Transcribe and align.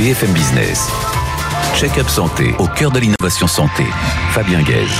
BFM 0.00 0.32
Business. 0.32 0.88
Check-up 1.76 2.08
santé 2.08 2.54
au 2.58 2.66
cœur 2.66 2.90
de 2.90 2.98
l'innovation 2.98 3.46
santé. 3.46 3.84
Fabien 4.30 4.62
Guèze. 4.62 4.98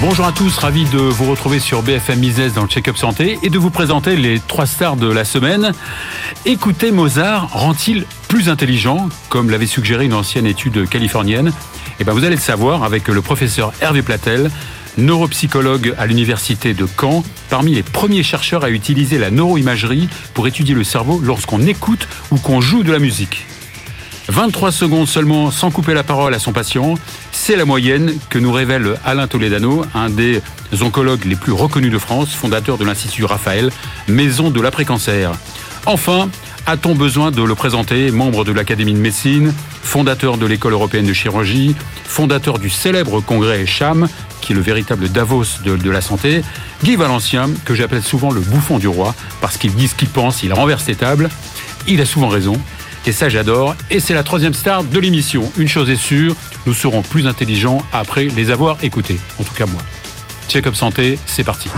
Bonjour 0.00 0.24
à 0.24 0.32
tous, 0.32 0.56
ravi 0.56 0.86
de 0.86 0.96
vous 0.96 1.30
retrouver 1.30 1.58
sur 1.58 1.82
BFM 1.82 2.20
Business 2.20 2.54
dans 2.54 2.62
le 2.62 2.68
Check-up 2.68 2.96
Santé 2.96 3.38
et 3.42 3.50
de 3.50 3.58
vous 3.58 3.68
présenter 3.68 4.16
les 4.16 4.40
trois 4.40 4.64
stars 4.64 4.96
de 4.96 5.12
la 5.12 5.26
semaine. 5.26 5.72
Écoutez 6.46 6.90
Mozart 6.90 7.50
rend-il 7.52 8.06
plus 8.28 8.48
intelligent, 8.48 9.10
comme 9.28 9.50
l'avait 9.50 9.66
suggéré 9.66 10.06
une 10.06 10.14
ancienne 10.14 10.46
étude 10.46 10.88
californienne? 10.88 11.52
Eh 12.00 12.04
bien, 12.04 12.14
vous 12.14 12.24
allez 12.24 12.36
le 12.36 12.40
savoir 12.40 12.82
avec 12.82 13.08
le 13.08 13.20
professeur 13.20 13.74
Hervé 13.82 14.00
Platel, 14.00 14.50
neuropsychologue 14.98 15.94
à 15.98 16.06
l'université 16.06 16.74
de 16.74 16.86
Caen, 17.00 17.24
parmi 17.50 17.74
les 17.74 17.82
premiers 17.82 18.22
chercheurs 18.22 18.64
à 18.64 18.70
utiliser 18.70 19.18
la 19.18 19.30
neuroimagerie 19.30 20.08
pour 20.34 20.46
étudier 20.46 20.74
le 20.74 20.84
cerveau 20.84 21.20
lorsqu'on 21.22 21.62
écoute 21.66 22.08
ou 22.30 22.38
qu'on 22.38 22.60
joue 22.60 22.82
de 22.82 22.92
la 22.92 22.98
musique. 22.98 23.46
23 24.28 24.72
secondes 24.72 25.06
seulement 25.06 25.50
sans 25.50 25.70
couper 25.70 25.92
la 25.92 26.02
parole 26.02 26.34
à 26.34 26.38
son 26.38 26.52
patient, 26.52 26.94
c'est 27.30 27.56
la 27.56 27.64
moyenne 27.64 28.14
que 28.30 28.38
nous 28.38 28.52
révèle 28.52 28.94
Alain 29.04 29.26
Toledano, 29.26 29.84
un 29.94 30.08
des 30.08 30.40
oncologues 30.80 31.26
les 31.26 31.36
plus 31.36 31.52
reconnus 31.52 31.92
de 31.92 31.98
France, 31.98 32.32
fondateur 32.32 32.78
de 32.78 32.84
l'Institut 32.84 33.24
Raphaël, 33.24 33.70
maison 34.08 34.50
de 34.50 34.60
l'après-cancer. 34.60 35.32
Enfin, 35.86 36.30
a-t-on 36.66 36.94
besoin 36.94 37.30
de 37.30 37.42
le 37.42 37.54
présenter 37.54 38.10
Membre 38.10 38.44
de 38.44 38.52
l'Académie 38.52 38.94
de 38.94 38.98
médecine, 38.98 39.52
fondateur 39.82 40.38
de 40.38 40.46
l'École 40.46 40.72
européenne 40.72 41.06
de 41.06 41.12
chirurgie, 41.12 41.74
fondateur 42.04 42.58
du 42.58 42.70
célèbre 42.70 43.20
congrès 43.20 43.66
CHAM, 43.66 44.08
qui 44.40 44.52
est 44.52 44.56
le 44.56 44.62
véritable 44.62 45.08
Davos 45.08 45.44
de, 45.64 45.90
la 45.90 46.00
santé, 46.00 46.42
Guy 46.82 46.96
Valencien, 46.96 47.50
que 47.64 47.74
j'appelle 47.74 48.02
souvent 48.02 48.30
le 48.30 48.40
bouffon 48.40 48.78
du 48.78 48.88
roi, 48.88 49.14
parce 49.40 49.56
qu'il 49.56 49.74
dit 49.74 49.88
ce 49.88 49.94
qu'il 49.94 50.08
pense, 50.08 50.42
il 50.42 50.52
renverse 50.52 50.86
les 50.86 50.96
tables, 50.96 51.28
il 51.86 52.00
a 52.00 52.06
souvent 52.06 52.28
raison, 52.28 52.58
et 53.06 53.12
ça 53.12 53.28
j'adore, 53.28 53.74
et 53.90 54.00
c'est 54.00 54.14
la 54.14 54.22
troisième 54.22 54.54
star 54.54 54.84
de 54.84 54.98
l'émission. 54.98 55.50
Une 55.58 55.68
chose 55.68 55.90
est 55.90 55.96
sûre, 55.96 56.34
nous 56.66 56.74
serons 56.74 57.02
plus 57.02 57.26
intelligents 57.26 57.82
après 57.92 58.24
les 58.24 58.50
avoir 58.50 58.78
écoutés, 58.82 59.18
en 59.38 59.44
tout 59.44 59.54
cas 59.54 59.66
moi. 59.66 59.80
Check-up 60.48 60.74
santé, 60.74 61.18
c'est 61.26 61.44
parti. 61.44 61.68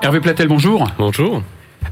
Hervé 0.00 0.20
Platel, 0.20 0.46
bonjour. 0.46 0.88
Bonjour. 0.96 1.42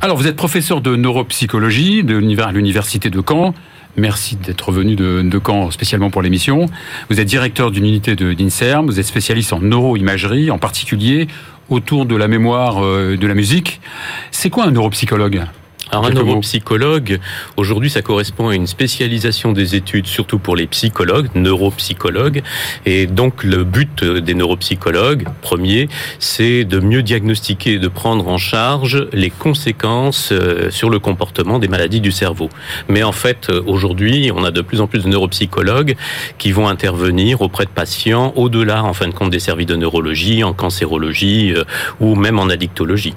Alors, 0.00 0.16
vous 0.16 0.28
êtes 0.28 0.36
professeur 0.36 0.80
de 0.80 0.94
neuropsychologie 0.94 2.04
de 2.04 2.16
l'Université 2.16 3.10
de 3.10 3.20
Caen. 3.26 3.52
Merci 3.96 4.36
d'être 4.36 4.70
venu 4.70 4.94
de, 4.94 5.22
de, 5.22 5.40
Caen 5.44 5.72
spécialement 5.72 6.08
pour 6.08 6.22
l'émission. 6.22 6.66
Vous 7.10 7.18
êtes 7.18 7.26
directeur 7.26 7.72
d'une 7.72 7.84
unité 7.84 8.14
de 8.14 8.32
d'INSERM, 8.32 8.86
vous 8.86 9.00
êtes 9.00 9.06
spécialiste 9.06 9.52
en 9.52 9.58
neuroimagerie, 9.58 10.52
en 10.52 10.58
particulier 10.58 11.26
autour 11.68 12.06
de 12.06 12.14
la 12.14 12.28
mémoire 12.28 12.84
euh, 12.84 13.16
de 13.16 13.26
la 13.26 13.34
musique. 13.34 13.80
C'est 14.30 14.50
quoi 14.50 14.66
un 14.66 14.70
neuropsychologue? 14.70 15.42
Alors 15.92 16.06
un 16.06 16.10
neuropsychologue, 16.10 17.20
aujourd'hui 17.56 17.90
ça 17.90 18.02
correspond 18.02 18.48
à 18.48 18.56
une 18.56 18.66
spécialisation 18.66 19.52
des 19.52 19.76
études, 19.76 20.08
surtout 20.08 20.40
pour 20.40 20.56
les 20.56 20.66
psychologues, 20.66 21.28
neuropsychologues. 21.36 22.42
Et 22.86 23.06
donc 23.06 23.44
le 23.44 23.62
but 23.62 24.02
des 24.02 24.34
neuropsychologues, 24.34 25.28
premier, 25.42 25.88
c'est 26.18 26.64
de 26.64 26.80
mieux 26.80 27.04
diagnostiquer 27.04 27.74
et 27.74 27.78
de 27.78 27.86
prendre 27.86 28.26
en 28.26 28.36
charge 28.36 29.06
les 29.12 29.30
conséquences 29.30 30.30
euh, 30.32 30.70
sur 30.70 30.90
le 30.90 30.98
comportement 30.98 31.60
des 31.60 31.68
maladies 31.68 32.00
du 32.00 32.10
cerveau. 32.10 32.50
Mais 32.88 33.04
en 33.04 33.12
fait, 33.12 33.48
euh, 33.50 33.62
aujourd'hui, 33.66 34.32
on 34.34 34.44
a 34.44 34.50
de 34.50 34.62
plus 34.62 34.80
en 34.80 34.88
plus 34.88 35.04
de 35.04 35.08
neuropsychologues 35.08 35.94
qui 36.38 36.50
vont 36.50 36.68
intervenir 36.68 37.42
auprès 37.42 37.64
de 37.64 37.70
patients 37.70 38.32
au-delà, 38.34 38.82
en 38.82 38.92
fin 38.92 39.06
de 39.06 39.14
compte, 39.14 39.30
des 39.30 39.38
services 39.38 39.66
de 39.66 39.76
neurologie, 39.76 40.42
en 40.42 40.52
cancérologie 40.52 41.54
euh, 41.54 41.62
ou 42.00 42.16
même 42.16 42.40
en 42.40 42.48
addictologie. 42.48 43.14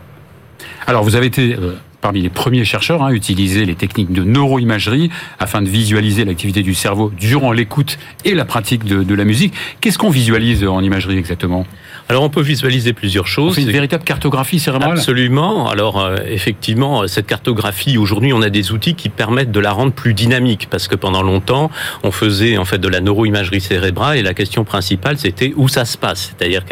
Alors 0.85 1.03
vous 1.03 1.15
avez 1.15 1.27
été 1.27 1.55
parmi 2.01 2.21
les 2.21 2.29
premiers 2.29 2.65
chercheurs 2.65 3.03
à 3.03 3.13
utiliser 3.13 3.65
les 3.65 3.75
techniques 3.75 4.11
de 4.11 4.23
neuroimagerie 4.23 5.09
afin 5.39 5.61
de 5.61 5.69
visualiser 5.69 6.25
l'activité 6.25 6.63
du 6.63 6.73
cerveau 6.73 7.11
durant 7.17 7.51
l'écoute 7.51 7.97
et 8.25 8.33
la 8.33 8.45
pratique 8.45 8.85
de, 8.85 9.03
de 9.03 9.15
la 9.15 9.25
musique. 9.25 9.53
Qu'est-ce 9.81 9.97
qu'on 9.97 10.09
visualise 10.09 10.63
en 10.65 10.81
imagerie 10.81 11.17
exactement? 11.17 11.65
Alors 12.07 12.23
on 12.23 12.29
peut 12.29 12.41
visualiser 12.41 12.93
plusieurs 12.93 13.27
choses. 13.27 13.55
C'est 13.55 13.61
une 13.61 13.69
véritable 13.69 14.03
cartographie 14.03 14.59
cérébrale? 14.59 14.93
Absolument. 14.93 15.69
Alors 15.69 15.99
euh, 15.99 16.17
effectivement, 16.27 17.07
cette 17.07 17.27
cartographie 17.27 17.97
aujourd'hui, 17.97 18.33
on 18.33 18.41
a 18.41 18.49
des 18.49 18.71
outils 18.71 18.95
qui 18.95 19.09
permettent 19.09 19.51
de 19.51 19.59
la 19.59 19.71
rendre 19.71 19.91
plus 19.91 20.15
dynamique 20.15 20.67
parce 20.71 20.87
que 20.87 20.95
pendant 20.95 21.21
longtemps, 21.21 21.69
on 22.03 22.11
faisait 22.11 22.57
en 22.57 22.65
fait 22.65 22.79
de 22.79 22.87
la 22.87 22.99
neuroimagerie 22.99 23.61
cérébrale 23.61 24.17
et 24.17 24.23
la 24.23 24.33
question 24.33 24.63
principale 24.63 25.19
c'était 25.19 25.53
où 25.55 25.67
ça 25.67 25.85
se 25.85 25.97
passe, 25.97 26.33
c'est-à-dire 26.35 26.63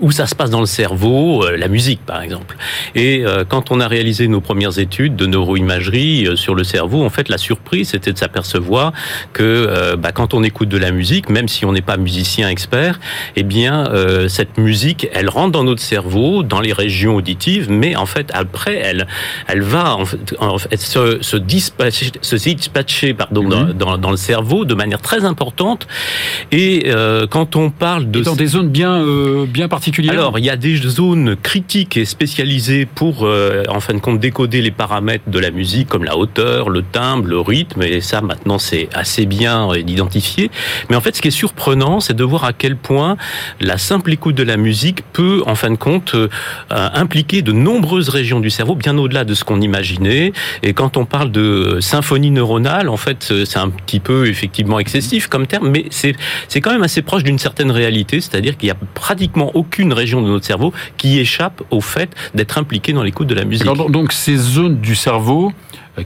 où 0.00 0.10
ça 0.10 0.26
se 0.26 0.34
passe 0.34 0.50
dans 0.50 0.60
le 0.60 0.66
cerveau, 0.66 1.44
euh, 1.44 1.56
la 1.56 1.68
musique 1.68 2.00
par 2.04 2.20
exemple. 2.20 2.56
Et 2.96 3.24
euh, 3.24 3.44
quand 3.48 3.70
on 3.70 3.78
a 3.78 3.86
réalisé 3.86 4.26
nos 4.26 4.40
premières 4.62 4.78
études 4.78 5.16
de 5.16 5.26
neuroimagerie 5.26 6.28
sur 6.36 6.54
le 6.54 6.64
cerveau, 6.64 7.04
en 7.04 7.10
fait 7.10 7.28
la 7.28 7.38
surprise 7.38 7.90
c'était 7.90 8.12
de 8.12 8.18
s'apercevoir 8.18 8.92
que 9.32 9.96
bah, 9.96 10.12
quand 10.12 10.34
on 10.34 10.42
écoute 10.42 10.68
de 10.68 10.78
la 10.78 10.90
musique, 10.90 11.28
même 11.28 11.48
si 11.48 11.64
on 11.64 11.72
n'est 11.72 11.82
pas 11.82 11.96
musicien 11.96 12.48
expert, 12.48 13.00
eh 13.36 13.42
bien 13.42 13.90
cette 14.28 14.58
musique 14.58 15.08
elle 15.12 15.28
rentre 15.28 15.52
dans 15.52 15.64
notre 15.64 15.82
cerveau, 15.82 16.42
dans 16.42 16.60
les 16.60 16.72
régions 16.72 17.16
auditives, 17.16 17.70
mais 17.70 17.96
en 17.96 18.06
fait 18.06 18.30
après, 18.34 18.76
elle, 18.76 19.06
elle 19.48 19.62
va 19.62 19.96
en 19.96 20.04
fait, 20.04 20.76
se, 20.76 21.18
se, 21.22 21.36
dispatcher, 21.36 22.10
se 22.20 22.36
dispatcher 22.36 23.14
pardon, 23.14 23.42
mhm. 23.42 23.72
dans, 23.72 23.98
dans, 23.98 24.10
le 24.10 24.16
cerveau 24.16 24.64
de 24.64 24.74
manière 24.74 25.00
très 25.00 25.24
importante. 25.24 25.86
Et 26.50 26.84
euh, 26.86 27.26
quand 27.26 27.56
on 27.56 27.70
parle 27.70 28.10
de 28.10 28.20
dans 28.20 28.36
des 28.36 28.46
zones 28.46 28.68
bien 28.68 28.94
euh, 28.94 29.46
bien 29.46 29.68
particulières? 29.68 30.12
Alors 30.12 30.38
il 30.38 30.44
y 30.44 30.50
a 30.50 30.56
des 30.56 30.76
zones 30.76 31.36
critiques 31.36 31.96
et 31.96 32.04
spécialisées 32.04 32.86
pour 32.86 33.24
euh, 33.24 33.62
en 33.68 33.80
fin 33.80 33.94
de 33.94 34.00
compte 34.00 34.20
décoder 34.20 34.51
les 34.60 34.70
paramètres 34.70 35.28
de 35.28 35.38
la 35.38 35.50
musique 35.50 35.88
comme 35.88 36.04
la 36.04 36.16
hauteur, 36.16 36.68
le 36.68 36.82
timbre, 36.82 37.28
le 37.28 37.40
rythme. 37.40 37.82
Et 37.82 38.00
ça 38.00 38.20
maintenant 38.20 38.58
c'est 38.58 38.88
assez 38.92 39.26
bien 39.26 39.74
identifié. 39.74 40.50
Mais 40.90 40.96
en 40.96 41.00
fait, 41.00 41.16
ce 41.16 41.22
qui 41.22 41.28
est 41.28 41.32
surprenant, 41.32 42.00
c'est 42.00 42.14
de 42.14 42.24
voir 42.24 42.44
à 42.44 42.52
quel 42.52 42.76
point 42.76 43.16
la 43.60 43.78
simple 43.78 44.12
écoute 44.12 44.34
de 44.34 44.42
la 44.42 44.56
musique 44.56 45.02
peut, 45.12 45.42
en 45.46 45.54
fin 45.54 45.70
de 45.70 45.76
compte, 45.76 46.14
euh, 46.14 46.28
impliquer 46.70 47.42
de 47.42 47.52
nombreuses 47.52 48.08
régions 48.08 48.40
du 48.40 48.50
cerveau, 48.50 48.74
bien 48.74 48.96
au-delà 48.98 49.24
de 49.24 49.34
ce 49.34 49.44
qu'on 49.44 49.60
imaginait. 49.60 50.32
Et 50.62 50.72
quand 50.72 50.96
on 50.96 51.04
parle 51.04 51.30
de 51.30 51.78
symphonie 51.80 52.30
neuronale, 52.30 52.88
en 52.88 52.96
fait, 52.96 53.28
euh, 53.30 53.44
c'est 53.44 53.58
un 53.58 53.70
petit 53.70 54.00
peu 54.00 54.26
effectivement 54.26 54.78
excessif 54.78 55.28
comme 55.28 55.46
terme, 55.46 55.70
mais 55.70 55.86
c'est 55.90 56.14
c'est 56.48 56.60
quand 56.60 56.72
même 56.72 56.82
assez 56.82 57.02
proche 57.02 57.22
d'une 57.22 57.38
certaine 57.38 57.70
réalité, 57.70 58.20
c'est-à-dire 58.20 58.56
qu'il 58.56 58.68
y 58.68 58.72
a 58.72 58.76
pratiquement 58.94 59.50
aucune 59.54 59.92
région 59.92 60.22
de 60.22 60.28
notre 60.28 60.44
cerveau 60.44 60.72
qui 60.96 61.18
échappe 61.18 61.62
au 61.70 61.80
fait 61.80 62.10
d'être 62.34 62.58
impliquée 62.58 62.92
dans 62.92 63.02
l'écoute 63.02 63.28
de 63.28 63.34
la 63.34 63.44
musique. 63.44 63.66
donc 63.66 64.12
ces 64.12 64.41
zones 64.42 64.80
du 64.80 64.94
cerveau 64.94 65.52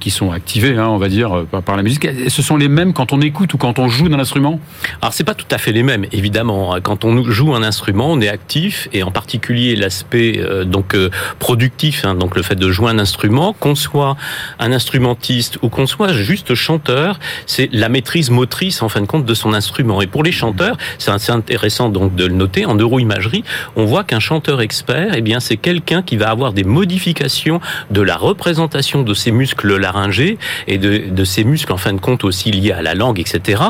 qui 0.00 0.10
sont 0.10 0.32
activés, 0.32 0.76
hein, 0.76 0.88
on 0.88 0.98
va 0.98 1.08
dire, 1.08 1.32
euh, 1.32 1.44
par 1.44 1.76
la 1.76 1.82
musique. 1.82 2.08
Ce 2.28 2.42
sont 2.42 2.56
les 2.56 2.68
mêmes 2.68 2.92
quand 2.92 3.12
on 3.12 3.20
écoute 3.20 3.54
ou 3.54 3.56
quand 3.56 3.78
on 3.78 3.88
joue 3.88 4.08
d'un 4.08 4.18
instrument? 4.18 4.58
Alors 5.00 5.12
c'est 5.12 5.24
pas 5.24 5.34
tout 5.34 5.46
à 5.50 5.58
fait 5.58 5.72
les 5.72 5.84
mêmes, 5.84 6.06
évidemment. 6.10 6.76
Quand 6.82 7.04
on 7.04 7.22
joue 7.30 7.54
un 7.54 7.62
instrument, 7.62 8.10
on 8.10 8.20
est 8.20 8.28
actif 8.28 8.88
et 8.92 9.02
en 9.04 9.12
particulier 9.12 9.76
l'aspect 9.76 10.38
euh, 10.38 10.64
donc 10.64 10.96
productif, 11.38 12.04
hein, 12.04 12.14
donc 12.14 12.34
le 12.34 12.42
fait 12.42 12.56
de 12.56 12.70
jouer 12.70 12.90
un 12.90 12.98
instrument, 12.98 13.52
qu'on 13.52 13.74
soit 13.74 14.16
un 14.58 14.72
instrumentiste 14.72 15.58
ou 15.62 15.68
qu'on 15.68 15.86
soit 15.86 16.12
juste 16.12 16.54
chanteur, 16.54 17.20
c'est 17.46 17.68
la 17.72 17.88
maîtrise 17.88 18.30
motrice 18.30 18.82
en 18.82 18.88
fin 18.88 19.00
de 19.00 19.06
compte 19.06 19.24
de 19.24 19.34
son 19.34 19.52
instrument. 19.52 20.02
Et 20.02 20.06
pour 20.08 20.24
les 20.24 20.32
chanteurs, 20.32 20.76
c'est 20.98 21.12
assez 21.12 21.32
intéressant 21.32 21.90
donc 21.90 22.16
de 22.16 22.26
le 22.26 22.34
noter 22.34 22.64
en 22.64 22.74
neuroimagerie, 22.74 23.44
on 23.76 23.84
voit 23.84 24.02
qu'un 24.02 24.20
chanteur 24.20 24.60
expert, 24.60 25.12
eh 25.14 25.22
bien 25.22 25.38
c'est 25.38 25.56
quelqu'un 25.56 26.02
qui 26.02 26.16
va 26.16 26.30
avoir 26.30 26.52
des 26.52 26.64
modifications 26.64 27.60
de 27.90 28.00
la 28.00 28.16
représentation 28.16 29.02
de 29.02 29.14
ses 29.14 29.30
muscles 29.30 29.75
laryngé 29.76 30.38
et 30.66 30.78
de, 30.78 30.98
de 31.10 31.24
ces 31.24 31.44
muscles 31.44 31.72
en 31.72 31.76
fin 31.76 31.92
de 31.92 32.00
compte 32.00 32.24
aussi 32.24 32.50
liés 32.50 32.72
à 32.72 32.82
la 32.82 32.94
langue, 32.94 33.20
etc. 33.20 33.62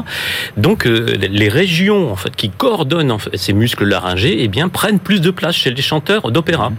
Donc 0.56 0.86
euh, 0.86 1.16
les 1.18 1.48
régions 1.48 2.12
en 2.12 2.16
fait 2.16 2.34
qui 2.34 2.50
coordonnent 2.50 3.16
ces 3.34 3.52
muscles 3.52 3.84
laryngés, 3.84 4.36
eh 4.40 4.48
bien 4.48 4.68
prennent 4.68 5.00
plus 5.00 5.20
de 5.20 5.30
place 5.30 5.56
chez 5.56 5.70
les 5.70 5.82
chanteurs 5.82 6.30
d'opéra. 6.30 6.72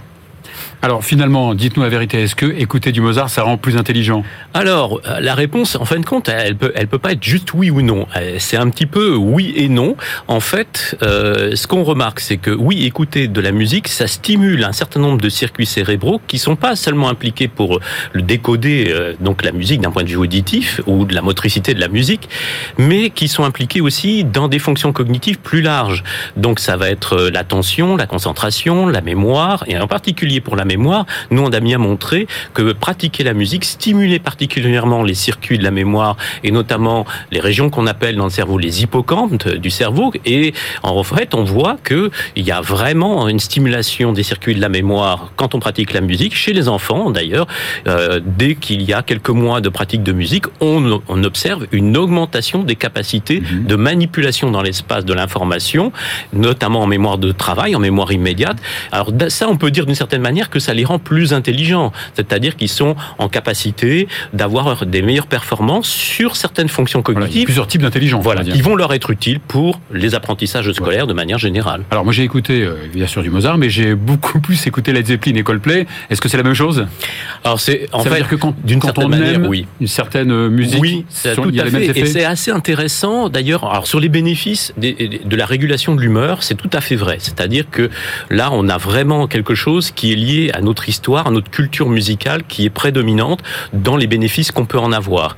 Alors 0.83 1.03
finalement, 1.03 1.55
dites-nous 1.55 1.81
la 1.81 1.89
vérité, 1.89 2.21
est-ce 2.21 2.35
que 2.35 2.45
écouter 2.45 2.91
du 2.91 3.01
Mozart, 3.01 3.31
ça 3.31 3.41
rend 3.41 3.57
plus 3.57 3.77
intelligent 3.77 4.23
Alors, 4.53 5.01
euh, 5.07 5.19
la 5.19 5.33
réponse, 5.33 5.75
en 5.75 5.85
fin 5.85 5.99
de 5.99 6.05
compte, 6.05 6.29
elle 6.29 6.55
peut, 6.55 6.71
elle 6.75 6.87
peut 6.87 6.99
pas 6.99 7.13
être 7.13 7.23
juste 7.23 7.55
oui 7.55 7.71
ou 7.71 7.81
non. 7.81 8.05
Euh, 8.15 8.35
c'est 8.37 8.57
un 8.57 8.69
petit 8.69 8.85
peu 8.85 9.15
oui 9.15 9.53
et 9.55 9.69
non. 9.69 9.95
En 10.27 10.39
fait, 10.39 10.95
euh, 11.01 11.55
ce 11.55 11.65
qu'on 11.65 11.83
remarque, 11.83 12.19
c'est 12.19 12.37
que 12.37 12.51
oui, 12.51 12.85
écouter 12.85 13.27
de 13.27 13.41
la 13.41 13.51
musique, 13.51 13.87
ça 13.87 14.05
stimule 14.05 14.63
un 14.63 14.71
certain 14.71 14.99
nombre 14.99 15.19
de 15.19 15.29
circuits 15.29 15.65
cérébraux 15.65 16.21
qui 16.27 16.37
sont 16.37 16.55
pas 16.55 16.75
seulement 16.75 17.09
impliqués 17.09 17.47
pour 17.47 17.79
le 18.13 18.21
décoder, 18.21 18.93
donc 19.19 19.43
la 19.43 19.51
musique 19.51 19.81
d'un 19.81 19.91
point 19.91 20.03
de 20.03 20.09
vue 20.09 20.17
auditif 20.17 20.79
ou 20.85 21.05
de 21.05 21.15
la 21.15 21.23
motricité 21.23 21.73
de 21.73 21.79
la 21.79 21.87
musique, 21.87 22.29
mais 22.77 23.09
qui 23.09 23.27
sont 23.27 23.43
impliqués 23.43 23.81
aussi 23.81 24.23
dans 24.23 24.47
des 24.47 24.59
fonctions 24.59 24.93
cognitives 24.93 25.39
plus 25.39 25.61
larges. 25.61 26.03
Donc 26.35 26.59
ça 26.59 26.77
va 26.77 26.89
être 26.89 27.29
l'attention, 27.29 27.95
la 27.95 28.05
concentration, 28.05 28.85
la 28.85 29.01
mémoire, 29.01 29.63
et 29.67 29.77
en 29.77 29.87
particulier 29.87 30.39
pour 30.39 30.55
la 30.55 30.66
mémoire, 30.67 31.05
nous 31.31 31.41
on 31.41 31.51
a 31.51 31.59
bien 31.59 31.79
montré 31.79 32.27
que 32.53 32.73
pratiquer 32.73 33.23
la 33.23 33.33
musique 33.33 33.65
stimulait 33.65 34.19
particulièrement 34.19 35.03
les 35.03 35.15
circuits 35.15 35.57
de 35.57 35.63
la 35.63 35.71
mémoire 35.71 36.17
et 36.43 36.51
notamment 36.51 37.05
les 37.31 37.39
régions 37.39 37.69
qu'on 37.69 37.87
appelle 37.87 38.15
dans 38.15 38.25
le 38.25 38.29
cerveau 38.29 38.57
les 38.57 38.83
hippocampes 38.83 39.47
du 39.47 39.69
cerveau. 39.69 40.11
Et 40.25 40.53
en 40.83 41.03
fait, 41.03 41.33
on 41.33 41.43
voit 41.43 41.77
que 41.83 42.11
il 42.35 42.45
y 42.45 42.51
a 42.51 42.61
vraiment 42.61 43.27
une 43.27 43.39
stimulation 43.39 44.13
des 44.13 44.23
circuits 44.23 44.55
de 44.55 44.61
la 44.61 44.69
mémoire 44.69 45.31
quand 45.35 45.55
on 45.55 45.59
pratique 45.59 45.93
la 45.93 46.01
musique 46.01 46.35
chez 46.35 46.53
les 46.53 46.67
enfants. 46.67 47.09
D'ailleurs, 47.09 47.47
euh, 47.87 48.19
dès 48.23 48.55
qu'il 48.55 48.81
y 48.83 48.93
a 48.93 49.01
quelques 49.01 49.29
mois 49.29 49.61
de 49.61 49.69
pratique 49.69 50.03
de 50.03 50.11
musique, 50.11 50.45
on, 50.61 51.01
on 51.07 51.23
observe 51.23 51.65
une 51.71 51.95
augmentation 51.97 52.63
des 52.63 52.75
capacités 52.75 53.41
de 53.41 53.75
manipulation 53.75 54.51
dans 54.51 54.61
l'espace 54.61 55.05
de 55.05 55.13
l'information, 55.13 55.91
notamment 56.33 56.81
en 56.81 56.87
mémoire 56.87 57.17
de 57.17 57.31
travail, 57.31 57.75
en 57.75 57.79
mémoire 57.79 58.11
immédiate. 58.11 58.57
Alors 58.91 59.11
ça, 59.29 59.47
on 59.49 59.57
peut 59.57 59.71
dire 59.71 59.85
d'une 59.85 59.95
certaine 59.95 60.21
manière 60.21 60.49
que 60.49 60.56
ça 60.59 60.73
les 60.73 60.85
rend 60.85 60.99
plus 60.99 61.33
intelligents, 61.33 61.91
c'est-à-dire 62.15 62.55
qu'ils 62.55 62.69
sont 62.69 62.95
en 63.17 63.29
capacité 63.29 64.07
d'avoir 64.33 64.85
des 64.85 65.01
meilleures 65.01 65.27
performances 65.27 65.87
sur 65.89 66.35
certaines 66.35 66.67
fonctions 66.69 67.01
Voilà, 67.05 67.21
cognitives. 67.21 67.45
plusieurs 67.45 67.67
types 67.67 67.81
d'intelligence. 67.81 68.23
Voilà, 68.23 68.43
qui 68.43 68.61
vont 68.61 68.75
leur 68.75 68.93
être 68.93 69.09
utiles 69.11 69.39
pour 69.39 69.79
les 69.91 70.15
apprentissages 70.15 70.71
scolaires 70.71 71.07
de 71.07 71.13
manière 71.13 71.37
générale. 71.37 71.83
Alors 71.91 72.03
moi 72.03 72.13
j'ai 72.13 72.23
écouté 72.23 72.63
euh, 72.63 72.75
bien 72.93 73.07
sûr 73.07 73.21
du 73.23 73.29
Mozart, 73.29 73.57
mais 73.57 73.69
j'ai 73.69 73.95
beaucoup 73.95 74.39
plus 74.47 74.65
écouté 74.67 74.93
Led 74.93 75.05
Zeppelin 75.07 75.35
et 75.35 75.43
Coldplay. 75.43 75.85
Est-ce 76.09 76.21
que 76.21 76.29
c'est 76.29 76.37
la 76.37 76.43
même 76.43 76.53
chose? 76.53 76.85
Alors 77.43 77.59
c'est 77.59 77.87
en 77.91 77.99
Ça 78.03 78.09
veut 78.09 78.15
fait 78.15 78.21
dire 78.21 78.29
que 78.29 78.35
quand, 78.35 78.55
d'une 78.63 78.79
quand 78.79 78.87
certaine 78.87 79.05
on 79.05 79.09
manière, 79.09 79.33
aime 79.35 79.47
oui. 79.47 79.65
une 79.81 79.87
certaine 79.87 80.31
euh, 80.31 80.49
musique, 80.49 80.79
Oui, 80.81 81.05
c'est 81.09 81.35
sont- 81.35 81.43
tout 81.43 81.49
il 81.49 81.55
y 81.55 81.59
a 81.59 81.63
à 81.63 81.65
les 81.65 81.71
mêmes 81.71 81.81
fait. 81.83 81.87
effets 81.89 81.99
Et 82.01 82.05
c'est 82.05 82.25
assez 82.25 82.51
intéressant 82.51 83.29
d'ailleurs. 83.29 83.63
Alors 83.69 83.87
sur 83.87 83.99
les 83.99 84.09
bénéfices 84.09 84.73
des- 84.77 85.21
de 85.23 85.35
la 85.35 85.45
régulation 85.45 85.95
de 85.95 86.01
l'humeur, 86.01 86.43
c'est 86.43 86.55
tout 86.55 86.69
à 86.73 86.81
fait 86.81 86.95
vrai. 86.95 87.17
C'est-à-dire 87.19 87.65
que 87.71 87.89
là, 88.29 88.49
on 88.51 88.67
a 88.69 88.77
vraiment 88.77 89.27
quelque 89.27 89.55
chose 89.55 89.91
qui 89.91 90.11
est 90.11 90.15
lié 90.15 90.46
à 90.53 90.61
notre 90.61 90.89
histoire, 90.89 91.27
à 91.27 91.31
notre 91.31 91.49
culture 91.49 91.89
musicale, 91.89 92.43
qui 92.47 92.65
est 92.65 92.69
prédominante 92.69 93.41
dans 93.73 93.97
les 93.97 94.07
bénéfices 94.07 94.51
qu'on 94.51 94.65
peut 94.65 94.79
en 94.79 94.91
avoir. 94.91 95.35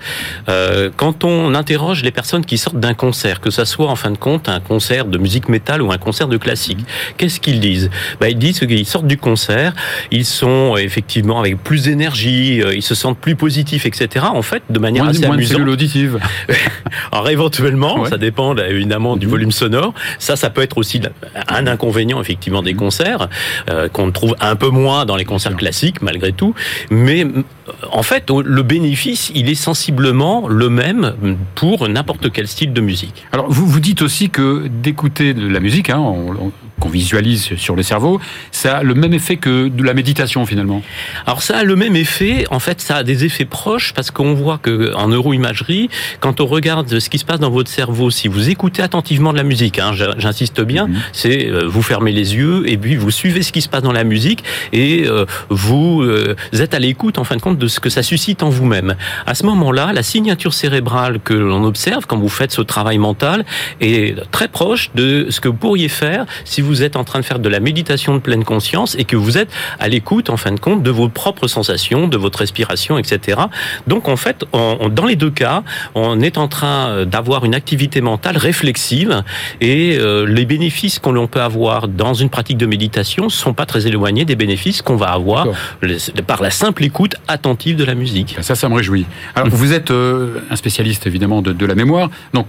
Euh, 0.49 0.89
quand 0.95 1.23
on 1.23 1.53
interroge 1.53 2.03
les 2.03 2.11
personnes 2.11 2.45
qui 2.45 2.57
sortent 2.57 2.79
d'un 2.79 2.93
concert, 2.93 3.39
que 3.39 3.49
ça 3.51 3.65
soit 3.65 3.87
en 3.89 3.95
fin 3.95 4.11
de 4.11 4.17
compte 4.17 4.49
un 4.49 4.59
concert 4.59 5.05
de 5.05 5.17
musique 5.17 5.49
métal 5.49 5.81
ou 5.81 5.91
un 5.91 5.97
concert 5.97 6.27
de 6.27 6.37
classique, 6.37 6.79
qu'est-ce 7.17 7.39
qu'ils 7.39 7.59
disent? 7.59 7.89
Bah, 8.19 8.29
Ils 8.29 8.37
disent 8.37 8.59
qu'ils 8.59 8.85
sortent 8.85 9.07
du 9.07 9.17
concert, 9.17 9.73
ils 10.11 10.25
sont 10.25 10.73
euh, 10.75 10.77
effectivement 10.77 11.39
avec 11.39 11.61
plus 11.63 11.83
d'énergie, 11.83 12.61
euh, 12.61 12.75
ils 12.75 12.81
se 12.83 12.95
sentent 12.95 13.17
plus 13.19 13.35
positifs, 13.35 13.85
etc. 13.85 14.25
En 14.33 14.41
fait, 14.41 14.63
de 14.69 14.79
manière 14.79 15.03
moins, 15.03 15.11
assez 15.11 15.21
moins 15.25 15.29
de 15.35 15.39
amusante. 15.41 15.57
cellules 15.57 15.69
auditives. 15.69 16.19
Alors 17.11 17.29
éventuellement, 17.29 17.99
Ouais. 18.01 18.09
ça 18.09 18.17
dépend 18.17 18.55
évidemment 18.55 19.17
du 19.17 19.25
Mhm. 19.25 19.31
volume 19.31 19.51
sonore. 19.51 19.93
Ça, 20.19 20.35
ça 20.35 20.49
peut 20.49 20.61
être 20.61 20.77
aussi 20.77 21.01
un 21.47 21.67
inconvénient 21.67 22.21
effectivement 22.21 22.59
Mhm. 22.59 22.65
des 22.65 22.73
concerts 22.73 23.27
euh, 23.69 23.87
qu'on 23.89 24.11
trouve 24.11 24.35
un 24.39 24.55
peu 24.55 24.69
moins 24.69 24.98
dans 25.05 25.15
les 25.15 25.25
concerts 25.25 25.55
classiques 25.55 26.01
malgré 26.01 26.31
tout. 26.31 26.53
Mais 26.89 27.23
euh, 27.23 27.43
en 27.91 28.03
fait, 28.03 28.29
le 28.29 28.63
bénéfice, 28.63 29.31
il 29.35 29.49
est 29.49 29.55
sensiblement 29.55 30.47
le 30.47 30.69
même 30.69 31.13
pour 31.55 31.87
n'importe 31.89 32.31
quel 32.31 32.47
style 32.47 32.73
de 32.73 32.81
musique. 32.81 33.25
Alors 33.31 33.49
vous 33.49 33.65
vous 33.67 33.79
dites 33.79 34.01
aussi 34.01 34.29
que 34.29 34.67
d'écouter 34.67 35.33
de 35.33 35.47
la 35.47 35.59
musique, 35.59 35.89
hein, 35.89 35.99
on- 35.99 36.31
on- 36.47 36.51
qu'on 36.79 36.89
visualise 36.89 37.55
sur 37.57 37.75
le 37.75 37.83
cerveau, 37.83 38.19
ça 38.51 38.77
a 38.77 38.83
le 38.83 38.93
même 38.93 39.13
effet 39.13 39.37
que 39.37 39.67
de 39.67 39.83
la 39.83 39.93
méditation 39.93 40.45
finalement. 40.45 40.81
Alors 41.25 41.41
ça 41.41 41.57
a 41.59 41.63
le 41.63 41.75
même 41.75 41.95
effet. 41.95 42.45
En 42.51 42.59
fait, 42.59 42.81
ça 42.81 42.97
a 42.97 43.03
des 43.03 43.25
effets 43.25 43.45
proches 43.45 43.93
parce 43.93 44.11
qu'on 44.11 44.33
voit 44.33 44.57
que 44.57 44.93
en 44.95 45.09
neuroimagerie, 45.09 45.89
quand 46.19 46.41
on 46.41 46.45
regarde 46.45 46.99
ce 46.99 47.09
qui 47.09 47.17
se 47.19 47.25
passe 47.25 47.39
dans 47.39 47.49
votre 47.49 47.69
cerveau, 47.69 48.09
si 48.09 48.27
vous 48.27 48.49
écoutez 48.49 48.81
attentivement 48.81 49.31
de 49.31 49.37
la 49.37 49.43
musique, 49.43 49.79
hein, 49.79 49.91
j'insiste 50.17 50.61
bien, 50.61 50.87
Mhm. 50.87 50.95
c'est 51.11 51.47
euh, 51.47 51.67
vous 51.67 51.81
fermez 51.81 52.11
les 52.11 52.35
yeux 52.35 52.63
et 52.67 52.77
puis 52.77 52.95
vous 52.95 53.11
suivez 53.11 53.41
ce 53.43 53.51
qui 53.51 53.61
se 53.61 53.69
passe 53.69 53.83
dans 53.83 53.91
la 53.91 54.03
musique 54.03 54.43
et 54.73 55.05
euh, 55.07 55.25
vous 55.49 56.01
euh, 56.03 56.35
êtes 56.53 56.73
à 56.73 56.79
l'écoute 56.79 57.17
en 57.17 57.23
fin 57.23 57.35
de 57.35 57.41
compte 57.41 57.57
de 57.57 57.67
ce 57.67 57.79
que 57.79 57.89
ça 57.89 58.03
suscite 58.03 58.43
en 58.43 58.49
vous-même. 58.49 58.95
À 59.25 59.35
ce 59.35 59.45
moment-là, 59.45 59.91
la 59.93 60.03
signature 60.03 60.53
cérébrale 60.53 61.19
que 61.23 61.33
l'on 61.33 61.63
observe 61.63 62.05
quand 62.07 62.17
vous 62.17 62.29
faites 62.29 62.51
ce 62.51 62.61
travail 62.61 62.97
mental 62.97 63.45
est 63.81 64.15
très 64.31 64.47
proche 64.47 64.91
de 64.95 65.27
ce 65.29 65.39
que 65.41 65.47
vous 65.47 65.55
pourriez 65.57 65.89
faire 65.89 66.25
si 66.45 66.61
vous 66.61 66.68
êtes 66.83 66.95
en 66.95 67.03
train 67.03 67.19
de 67.19 67.25
faire 67.25 67.39
de 67.39 67.49
la 67.49 67.59
méditation 67.59 68.13
de 68.13 68.19
pleine 68.19 68.43
conscience 68.43 68.95
et 68.99 69.03
que 69.05 69.15
vous 69.15 69.37
êtes 69.37 69.49
à 69.79 69.87
l'écoute 69.87 70.29
en 70.29 70.37
fin 70.37 70.51
de 70.51 70.59
compte 70.59 70.83
de 70.83 70.91
vos 70.91 71.09
propres 71.09 71.47
sensations, 71.47 72.07
de 72.07 72.17
votre 72.17 72.39
respiration, 72.39 72.97
etc. 72.97 73.39
Donc 73.87 74.07
en 74.07 74.15
fait, 74.17 74.45
on- 74.53 74.77
on- 74.81 74.89
dans 74.89 75.05
les 75.05 75.15
deux 75.15 75.31
cas, 75.31 75.63
on 75.95 76.21
est 76.21 76.37
en 76.37 76.47
train 76.47 76.87
euh, 76.89 77.05
d'avoir 77.05 77.45
une 77.45 77.55
activité 77.55 78.01
mentale 78.01 78.37
réflexive 78.37 79.23
et 79.61 79.97
euh, 79.99 80.25
les 80.25 80.45
bénéfices 80.45 80.99
qu'on 80.99 81.27
peut 81.27 81.41
avoir 81.41 81.87
dans 81.87 82.13
une 82.13 82.29
pratique 82.29 82.57
de 82.57 82.65
méditation 82.65 83.29
sont 83.29 83.53
pas 83.53 83.65
très 83.65 83.87
éloignés 83.87 84.25
des 84.25 84.35
bénéfices 84.35 84.81
qu'on 84.81 84.95
va 84.95 85.07
avoir 85.07 85.47
les- 85.81 85.97
par 86.27 86.41
la 86.41 86.51
simple 86.51 86.83
écoute 86.83 87.15
attentive 87.27 87.75
de 87.75 87.83
la 87.85 87.95
musique. 87.95 88.37
Ça, 88.41 88.55
ça 88.55 88.69
me 88.69 88.75
réjouit. 88.75 89.05
Alors 89.35 89.49
vous 89.49 89.73
êtes 89.73 89.91
euh, 89.91 90.39
un 90.49 90.55
spécialiste 90.55 91.07
évidemment 91.07 91.41
de, 91.41 91.51
de 91.53 91.65
la 91.65 91.75
mémoire, 91.75 92.09
donc 92.33 92.47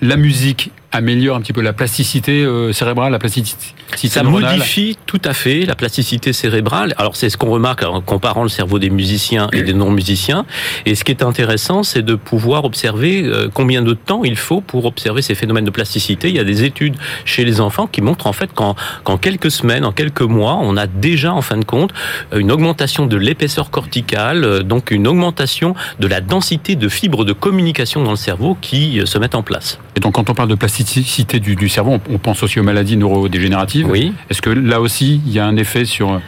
la 0.00 0.16
musique 0.16 0.70
améliore 0.92 1.36
un 1.36 1.40
petit 1.40 1.52
peu 1.54 1.62
la 1.62 1.72
plasticité 1.72 2.44
euh, 2.44 2.72
cérébrale, 2.72 3.12
la 3.12 3.18
plasticité 3.18 3.74
Ça 4.08 4.22
neuronale. 4.22 4.56
modifie 4.56 4.98
tout 5.06 5.20
à 5.24 5.32
fait 5.32 5.64
la 5.64 5.74
plasticité 5.74 6.32
cérébrale. 6.32 6.94
Alors 6.98 7.16
c'est 7.16 7.30
ce 7.30 7.36
qu'on 7.38 7.50
remarque 7.50 7.82
en 7.82 8.00
comparant 8.02 8.42
le 8.42 8.48
cerveau 8.50 8.78
des 8.78 8.90
musiciens 8.90 9.48
et 9.52 9.62
des 9.62 9.72
non-musiciens. 9.72 10.44
Et 10.84 10.94
ce 10.94 11.04
qui 11.04 11.12
est 11.12 11.22
intéressant, 11.22 11.82
c'est 11.82 12.02
de 12.02 12.14
pouvoir 12.14 12.64
observer 12.64 13.22
euh, 13.24 13.48
combien 13.52 13.82
de 13.82 13.94
temps 13.94 14.22
il 14.24 14.36
faut 14.36 14.60
pour 14.60 14.84
observer 14.84 15.22
ces 15.22 15.34
phénomènes 15.34 15.64
de 15.64 15.70
plasticité. 15.70 16.28
Il 16.28 16.36
y 16.36 16.40
a 16.40 16.44
des 16.44 16.64
études 16.64 16.96
chez 17.24 17.44
les 17.44 17.60
enfants 17.60 17.86
qui 17.86 18.02
montrent 18.02 18.26
en 18.26 18.32
fait 18.32 18.50
qu'en 18.52 18.74
quelques 19.16 19.50
semaines, 19.50 19.84
en 19.84 19.92
quelques 19.92 20.20
mois, 20.22 20.58
on 20.60 20.76
a 20.76 20.86
déjà 20.86 21.32
en 21.32 21.42
fin 21.42 21.56
de 21.56 21.64
compte 21.64 21.92
une 22.36 22.52
augmentation 22.52 23.06
de 23.06 23.16
l'épaisseur 23.16 23.70
corticale, 23.70 24.44
euh, 24.44 24.62
donc 24.62 24.90
une 24.90 25.08
augmentation 25.08 25.74
de 26.00 26.06
la 26.06 26.20
densité 26.20 26.76
de 26.76 26.88
fibres 26.88 27.24
de 27.24 27.32
communication 27.32 28.02
dans 28.04 28.10
le 28.10 28.16
cerveau 28.16 28.56
qui 28.60 29.00
se 29.04 29.18
mettent 29.18 29.34
en 29.34 29.42
place. 29.42 29.78
Et 29.96 30.00
donc 30.00 30.14
quand 30.14 30.28
on 30.28 30.34
parle 30.34 30.48
de 30.48 30.54
plasticité 30.54 30.81
du, 31.40 31.56
du 31.56 31.68
cerveau, 31.68 31.92
on, 31.92 32.14
on 32.14 32.18
pense 32.18 32.42
aussi 32.42 32.60
aux 32.60 32.62
maladies 32.62 32.96
neurodégénératives. 32.96 33.88
Oui. 33.88 34.12
Est-ce 34.30 34.42
que 34.42 34.50
là 34.50 34.80
aussi 34.80 35.20
il 35.26 35.32
y 35.32 35.38
a 35.38 35.46
un 35.46 35.56
effet 35.56 35.84
sur 35.84 36.20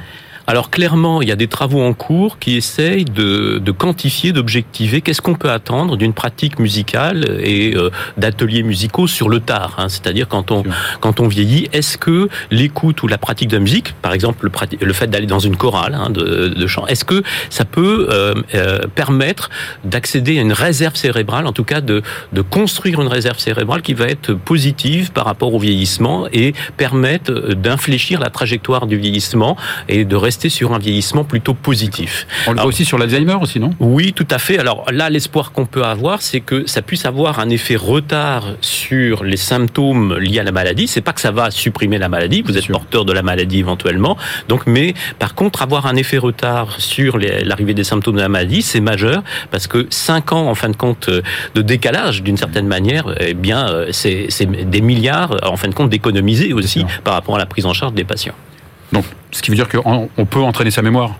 Alors 0.46 0.68
clairement, 0.68 1.22
il 1.22 1.28
y 1.28 1.32
a 1.32 1.36
des 1.36 1.48
travaux 1.48 1.80
en 1.80 1.94
cours 1.94 2.38
qui 2.38 2.56
essayent 2.56 3.06
de, 3.06 3.58
de 3.58 3.72
quantifier, 3.72 4.32
d'objectiver 4.32 5.00
qu'est-ce 5.00 5.22
qu'on 5.22 5.36
peut 5.36 5.50
attendre 5.50 5.96
d'une 5.96 6.12
pratique 6.12 6.58
musicale 6.58 7.40
et 7.42 7.74
euh, 7.74 7.88
d'ateliers 8.18 8.62
musicaux 8.62 9.06
sur 9.06 9.30
le 9.30 9.40
tard. 9.40 9.76
hein. 9.78 9.88
C'est-à-dire 9.88 10.28
quand 10.28 10.50
on 10.50 10.62
quand 11.00 11.20
on 11.20 11.28
vieillit, 11.28 11.70
est-ce 11.72 11.96
que 11.96 12.28
l'écoute 12.50 13.02
ou 13.02 13.06
la 13.08 13.16
pratique 13.16 13.48
de 13.48 13.56
la 13.56 13.60
musique, 13.60 13.94
par 14.02 14.12
exemple 14.12 14.44
le, 14.44 14.86
le 14.86 14.92
fait 14.92 15.06
d'aller 15.06 15.26
dans 15.26 15.38
une 15.38 15.56
chorale 15.56 15.94
hein, 15.94 16.10
de, 16.10 16.48
de 16.48 16.66
chant, 16.66 16.86
est-ce 16.88 17.06
que 17.06 17.22
ça 17.48 17.64
peut 17.64 18.08
euh, 18.10 18.34
euh, 18.54 18.80
permettre 18.94 19.48
d'accéder 19.84 20.38
à 20.38 20.42
une 20.42 20.52
réserve 20.52 20.96
cérébrale, 20.96 21.46
en 21.46 21.52
tout 21.52 21.64
cas 21.64 21.80
de, 21.80 22.02
de 22.34 22.42
construire 22.42 23.00
une 23.00 23.08
réserve 23.08 23.38
cérébrale 23.38 23.80
qui 23.80 23.94
va 23.94 24.08
être 24.08 24.34
positive 24.34 25.10
par 25.10 25.24
rapport 25.24 25.54
au 25.54 25.58
vieillissement 25.58 26.26
et 26.34 26.52
permettre 26.76 27.30
euh, 27.32 27.54
d'infléchir 27.54 28.20
la 28.20 28.28
trajectoire 28.28 28.86
du 28.86 28.98
vieillissement 28.98 29.56
et 29.88 30.04
de 30.04 30.16
rester 30.16 30.33
sur 30.48 30.72
un 30.74 30.78
vieillissement 30.78 31.24
plutôt 31.24 31.54
positif. 31.54 32.26
On 32.46 32.50
le 32.50 32.54
voit 32.54 32.62
Alors- 32.62 32.66
aussi 32.66 32.84
sur 32.84 32.98
l'Alzheimer 32.98 33.34
aussi, 33.40 33.60
non? 33.60 33.70
Oui, 33.80 34.12
tout 34.12 34.26
à 34.30 34.38
fait. 34.38 34.58
Alors 34.58 34.84
là, 34.92 35.10
l'espoir 35.10 35.52
qu'on 35.52 35.66
peut 35.66 35.84
avoir, 35.84 36.22
c'est 36.22 36.40
que 36.40 36.66
ça 36.66 36.82
puisse 36.82 37.04
avoir 37.04 37.38
un 37.40 37.48
effet 37.50 37.76
retard 37.76 38.44
sur 38.60 39.24
les 39.24 39.36
symptômes 39.36 40.16
liés 40.18 40.40
à 40.40 40.42
la 40.42 40.52
maladie. 40.52 40.86
C'est 40.88 41.00
pas 41.00 41.12
que 41.12 41.20
ça 41.20 41.30
va 41.30 41.50
supprimer 41.50 41.98
la 41.98 42.08
maladie, 42.08 42.42
vous 42.42 42.56
êtes 42.56 42.64
sûr. 42.64 42.72
porteur 42.74 43.04
de 43.04 43.12
la 43.12 43.22
maladie 43.22 43.58
éventuellement. 43.60 44.16
Donc, 44.48 44.66
mais 44.66 44.94
par 45.18 45.34
contre, 45.34 45.62
avoir 45.62 45.86
un 45.86 45.96
effet 45.96 46.18
retard 46.18 46.80
sur 46.80 47.18
l'arrivée 47.18 47.74
des 47.74 47.84
symptômes 47.84 48.16
de 48.16 48.20
la 48.20 48.28
maladie, 48.28 48.62
c'est 48.62 48.80
majeur 48.80 49.22
parce 49.50 49.66
que 49.66 49.86
cinq 49.90 50.32
ans, 50.32 50.48
en 50.48 50.54
fin 50.54 50.68
de 50.68 50.76
compte, 50.76 51.08
euh, 51.08 51.22
de 51.54 51.62
décalage, 51.62 52.22
d'une 52.22 52.36
certaine 52.36 52.66
manière, 52.66 53.14
eh 53.20 53.34
bien, 53.34 53.68
euh, 53.68 53.88
c'est 53.92 54.28
des 54.46 54.80
milliards, 54.80 55.36
en 55.44 55.56
fin 55.56 55.68
de 55.68 55.74
compte, 55.74 55.90
d'économiser 55.90 56.52
aussi 56.52 56.84
par 57.04 57.14
rapport 57.14 57.36
à 57.36 57.38
la 57.38 57.46
prise 57.46 57.66
en 57.66 57.72
charge 57.72 57.92
des 57.94 58.04
patients. 58.04 58.34
Donc, 58.92 59.04
ce 59.30 59.42
qui 59.42 59.50
veut 59.50 59.56
dire 59.56 59.68
qu'on 59.68 60.08
on 60.16 60.26
peut 60.26 60.40
entraîner 60.40 60.70
sa 60.70 60.82
mémoire. 60.82 61.16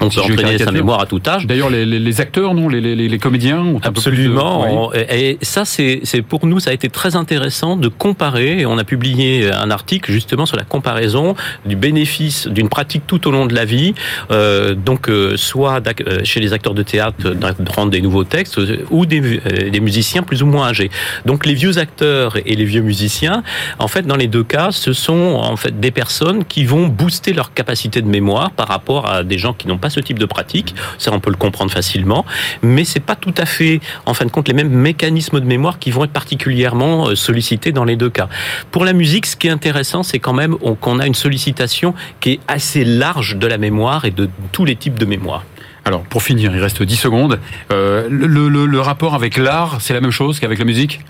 On 0.00 0.08
peut 0.08 0.20
entraîner 0.20 0.58
sa 0.58 0.72
mémoire 0.72 1.00
à 1.00 1.06
tout 1.06 1.20
âge. 1.26 1.46
D'ailleurs, 1.46 1.70
les, 1.70 2.20
acteurs, 2.20 2.54
non, 2.54 2.68
les, 2.68 3.18
comédiens 3.18 3.60
ont 3.60 3.80
Absolument. 3.82 4.90
De... 4.90 4.98
Et 5.12 5.38
ça, 5.42 5.64
c'est 5.64 6.22
pour 6.26 6.46
nous, 6.46 6.60
ça 6.60 6.70
a 6.70 6.72
été 6.72 6.88
très 6.88 7.16
intéressant 7.16 7.76
de 7.76 7.88
comparer. 7.88 8.66
On 8.66 8.78
a 8.78 8.84
publié 8.84 9.50
un 9.52 9.70
article 9.70 10.12
justement 10.12 10.46
sur 10.46 10.56
la 10.56 10.64
comparaison 10.64 11.34
du 11.66 11.76
bénéfice 11.76 12.48
d'une 12.48 12.68
pratique 12.68 13.06
tout 13.06 13.26
au 13.28 13.30
long 13.30 13.46
de 13.46 13.54
la 13.54 13.64
vie. 13.64 13.94
Euh, 14.30 14.74
donc, 14.74 15.08
euh, 15.08 15.36
soit 15.36 15.80
euh, 15.86 16.20
chez 16.24 16.40
les 16.40 16.52
acteurs 16.52 16.74
de 16.74 16.82
théâtre 16.82 17.30
d'apprendre 17.30 17.90
des 17.90 18.00
nouveaux 18.00 18.24
textes, 18.24 18.58
ou 18.90 19.06
des, 19.06 19.20
des 19.20 19.80
musiciens 19.80 20.22
plus 20.22 20.42
ou 20.42 20.46
moins 20.46 20.68
âgés. 20.68 20.90
Donc, 21.26 21.46
les 21.46 21.54
vieux 21.54 21.78
acteurs 21.78 22.36
et 22.36 22.54
les 22.54 22.64
vieux 22.64 22.82
musiciens, 22.82 23.42
en 23.78 23.88
fait, 23.88 24.06
dans 24.06 24.16
les 24.16 24.26
deux 24.26 24.44
cas, 24.44 24.70
ce 24.70 24.92
sont 24.92 25.40
en 25.42 25.56
fait 25.56 25.78
des 25.80 25.90
personnes 25.90 26.44
qui 26.44 26.64
vont 26.64 26.88
booster 26.88 27.32
leur 27.32 27.52
capacité 27.54 28.02
de 28.02 28.08
mémoire 28.08 28.50
par 28.50 28.68
rapport 28.68 29.08
à 29.08 29.24
des 29.24 29.38
gens 29.38 29.52
qui 29.52 29.68
n'ont 29.68 29.78
pas 29.82 29.90
ce 29.90 30.00
type 30.00 30.18
de 30.18 30.24
pratique. 30.24 30.74
Ça, 30.96 31.12
on 31.12 31.20
peut 31.20 31.30
le 31.30 31.36
comprendre 31.36 31.70
facilement. 31.70 32.24
Mais 32.62 32.84
c'est 32.84 33.00
pas 33.00 33.16
tout 33.16 33.34
à 33.36 33.44
fait, 33.44 33.80
en 34.06 34.14
fin 34.14 34.24
de 34.24 34.30
compte, 34.30 34.48
les 34.48 34.54
mêmes 34.54 34.70
mécanismes 34.70 35.40
de 35.40 35.44
mémoire 35.44 35.78
qui 35.78 35.90
vont 35.90 36.04
être 36.04 36.12
particulièrement 36.12 37.08
euh, 37.08 37.14
sollicités 37.14 37.72
dans 37.72 37.84
les 37.84 37.96
deux 37.96 38.08
cas. 38.08 38.28
Pour 38.70 38.86
la 38.86 38.94
musique, 38.94 39.26
ce 39.26 39.36
qui 39.36 39.48
est 39.48 39.50
intéressant, 39.50 40.02
c'est 40.02 40.20
quand 40.20 40.32
même 40.32 40.56
qu'on 40.80 40.98
a 40.98 41.06
une 41.06 41.14
sollicitation 41.14 41.94
qui 42.20 42.30
est 42.32 42.40
assez 42.48 42.84
large 42.84 43.36
de 43.36 43.46
la 43.46 43.58
mémoire 43.58 44.06
et 44.06 44.10
de 44.10 44.30
tous 44.52 44.64
les 44.64 44.76
types 44.76 44.98
de 44.98 45.04
mémoire. 45.04 45.44
Alors, 45.84 46.02
pour 46.02 46.22
finir, 46.22 46.54
il 46.54 46.60
reste 46.60 46.80
10 46.80 46.96
secondes. 46.96 47.40
Euh, 47.72 48.06
le, 48.08 48.80
rapport 48.80 49.14
avec 49.14 49.36
l'art, 49.36 49.78
c'est 49.80 49.94
la 49.94 50.00
même 50.00 50.12
chose 50.12 50.38
qu'avec 50.38 50.60
la 50.60 50.64
musique? 50.64 51.00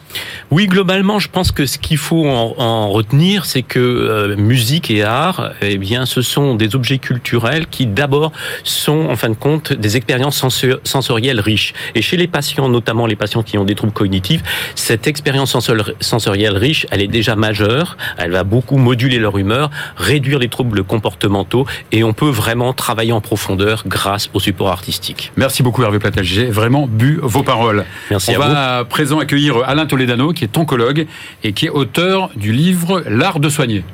Oui, 0.50 0.66
globalement, 0.66 1.18
je 1.18 1.28
pense 1.28 1.52
que 1.52 1.66
ce 1.66 1.78
qu'il 1.78 1.98
faut 1.98 2.26
en, 2.26 2.54
en, 2.56 2.88
retenir, 2.90 3.44
c'est 3.44 3.62
que 3.62 3.78
euh, 3.78 4.36
musique 4.36 4.90
et 4.90 5.02
art, 5.02 5.52
eh 5.60 5.76
bien, 5.76 6.06
ce 6.06 6.22
sont 6.22 6.54
des 6.54 6.74
objets 6.74 6.98
culturels 6.98 7.66
qui, 7.66 7.86
d'abord, 7.86 8.32
sont, 8.64 9.08
en 9.10 9.16
fin 9.16 9.28
de 9.28 9.34
compte, 9.34 9.74
des 9.74 9.98
expériences 9.98 10.42
sensorielles 10.84 11.40
riches. 11.40 11.74
Et 11.94 12.00
chez 12.00 12.16
les 12.16 12.26
patients, 12.26 12.70
notamment 12.70 13.06
les 13.06 13.16
patients 13.16 13.42
qui 13.42 13.58
ont 13.58 13.64
des 13.64 13.74
troubles 13.74 13.92
cognitifs, 13.92 14.42
cette 14.74 15.06
expérience 15.06 15.54
sensorielle 16.00 16.56
riche, 16.56 16.86
elle 16.90 17.02
est 17.02 17.08
déjà 17.08 17.36
majeure. 17.36 17.98
Elle 18.16 18.30
va 18.30 18.44
beaucoup 18.44 18.78
moduler 18.78 19.18
leur 19.18 19.36
humeur, 19.36 19.70
réduire 19.96 20.38
les 20.38 20.48
troubles 20.48 20.82
comportementaux, 20.82 21.66
et 21.90 22.04
on 22.04 22.14
peut 22.14 22.30
vraiment 22.30 22.72
travailler 22.72 23.12
en 23.12 23.20
profondeur 23.20 23.84
grâce 23.86 24.30
au 24.32 24.40
support 24.40 24.61
artistique. 24.70 25.32
Merci 25.36 25.62
beaucoup 25.62 25.82
Hervé 25.82 25.98
Platel, 25.98 26.24
j'ai 26.24 26.46
vraiment 26.46 26.86
bu 26.86 27.18
vos 27.22 27.42
paroles. 27.42 27.84
Merci 28.10 28.32
On 28.36 28.38
va 28.38 28.78
à 28.78 28.84
présent 28.84 29.18
accueillir 29.18 29.62
Alain 29.66 29.86
Toledano 29.86 30.32
qui 30.32 30.44
est 30.44 30.56
oncologue 30.56 31.06
et 31.42 31.52
qui 31.52 31.66
est 31.66 31.70
auteur 31.70 32.30
du 32.36 32.52
livre 32.52 33.02
L'art 33.08 33.40
de 33.40 33.48
soigner. 33.48 33.84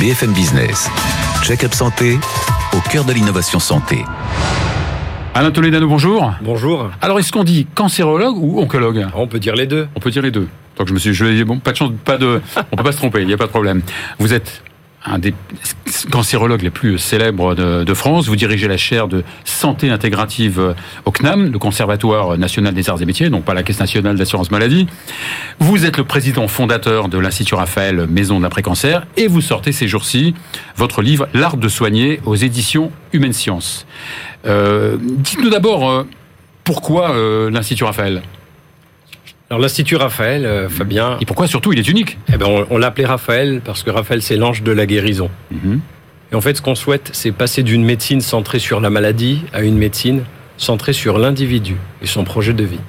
BFM 0.00 0.32
Business, 0.32 0.90
check-up 1.42 1.74
santé 1.74 2.18
au 2.76 2.80
cœur 2.90 3.04
de 3.04 3.12
l'innovation 3.12 3.58
santé. 3.58 4.04
Alain 5.34 5.50
Toledano, 5.50 5.86
bonjour. 5.86 6.32
Bonjour. 6.42 6.90
Alors, 7.00 7.18
est-ce 7.20 7.30
qu'on 7.30 7.44
dit 7.44 7.66
cancérologue 7.74 8.36
ou 8.36 8.60
oncologue? 8.60 9.06
On 9.14 9.26
peut 9.26 9.38
dire 9.38 9.54
les 9.54 9.66
deux. 9.66 9.86
On 9.94 10.00
peut 10.00 10.10
dire 10.10 10.22
les 10.22 10.30
deux. 10.30 10.48
Donc 10.76 10.88
je 10.88 10.94
me 10.94 10.98
suis, 10.98 11.12
je, 11.12 11.42
bon, 11.42 11.58
pas 11.58 11.72
de 11.72 11.76
chance, 11.76 11.92
pas 12.04 12.16
de, 12.16 12.40
on 12.72 12.76
peut 12.76 12.84
pas 12.84 12.92
se 12.92 12.98
tromper, 12.98 13.20
il 13.20 13.26
n'y 13.26 13.34
a 13.34 13.36
pas 13.36 13.46
de 13.46 13.50
problème. 13.50 13.82
Vous 14.18 14.32
êtes 14.32 14.62
un 15.04 15.18
des 15.18 15.34
cancérologues 16.10 16.62
les 16.62 16.70
plus 16.70 16.98
célèbres 16.98 17.54
de, 17.54 17.94
France. 17.94 18.26
Vous 18.26 18.36
dirigez 18.36 18.68
la 18.68 18.76
chaire 18.76 19.08
de 19.08 19.24
santé 19.44 19.90
intégrative 19.90 20.74
au 21.04 21.10
CNAM, 21.10 21.52
le 21.52 21.58
Conservatoire 21.58 22.36
national 22.36 22.74
des 22.74 22.90
arts 22.90 23.00
et 23.00 23.06
métiers, 23.06 23.30
donc 23.30 23.44
pas 23.44 23.54
la 23.54 23.62
Caisse 23.62 23.80
nationale 23.80 24.16
d'assurance 24.16 24.50
maladie. 24.50 24.86
Vous 25.58 25.86
êtes 25.86 25.96
le 25.96 26.04
président 26.04 26.46
fondateur 26.48 27.08
de 27.08 27.18
l'Institut 27.18 27.54
Raphaël 27.54 28.06
Maison 28.08 28.40
d'après-cancer 28.40 29.06
et 29.16 29.28
vous 29.28 29.40
sortez 29.40 29.72
ces 29.72 29.88
jours-ci 29.88 30.34
votre 30.76 31.02
livre 31.02 31.28
L'art 31.34 31.56
de 31.56 31.68
soigner 31.68 32.20
aux 32.24 32.36
éditions 32.36 32.92
Humaine 33.12 33.32
Science. 33.32 33.86
Euh, 34.46 34.96
dites-nous 35.00 35.50
d'abord 35.50 35.88
euh, 35.88 36.04
pourquoi 36.64 37.12
euh, 37.12 37.50
l'Institut 37.50 37.84
Raphaël? 37.84 38.22
Alors 39.50 39.62
l'Institut 39.62 39.96
Raphaël, 39.96 40.44
euh, 40.44 40.68
Fabien. 40.68 41.16
Et 41.22 41.24
pourquoi 41.24 41.46
surtout 41.46 41.72
il 41.72 41.78
est 41.78 41.88
unique? 41.88 42.18
Eh 42.32 42.36
ben 42.36 42.66
on, 42.68 42.76
l'appelait 42.76 43.06
Raphaël 43.06 43.62
parce 43.64 43.82
que 43.82 43.90
Raphaël 43.90 44.20
c'est 44.20 44.36
l'ange 44.36 44.62
de 44.62 44.72
la 44.72 44.84
guérison. 44.84 45.30
Mhm. 45.50 45.80
Et 46.32 46.34
en 46.34 46.40
fait 46.42 46.56
ce 46.56 46.62
qu'on 46.62 46.74
souhaite 46.74 47.10
c'est 47.12 47.32
passer 47.32 47.62
d'une 47.62 47.84
médecine 47.84 48.20
centrée 48.20 48.58
sur 48.58 48.80
la 48.80 48.90
maladie 48.90 49.44
à 49.54 49.62
une 49.62 49.78
médecine 49.78 50.24
centrée 50.58 50.92
sur 50.92 51.18
l'individu 51.18 51.76
et 52.02 52.06
son 52.06 52.24
projet 52.24 52.52
de 52.52 52.64
vie. 52.64 52.80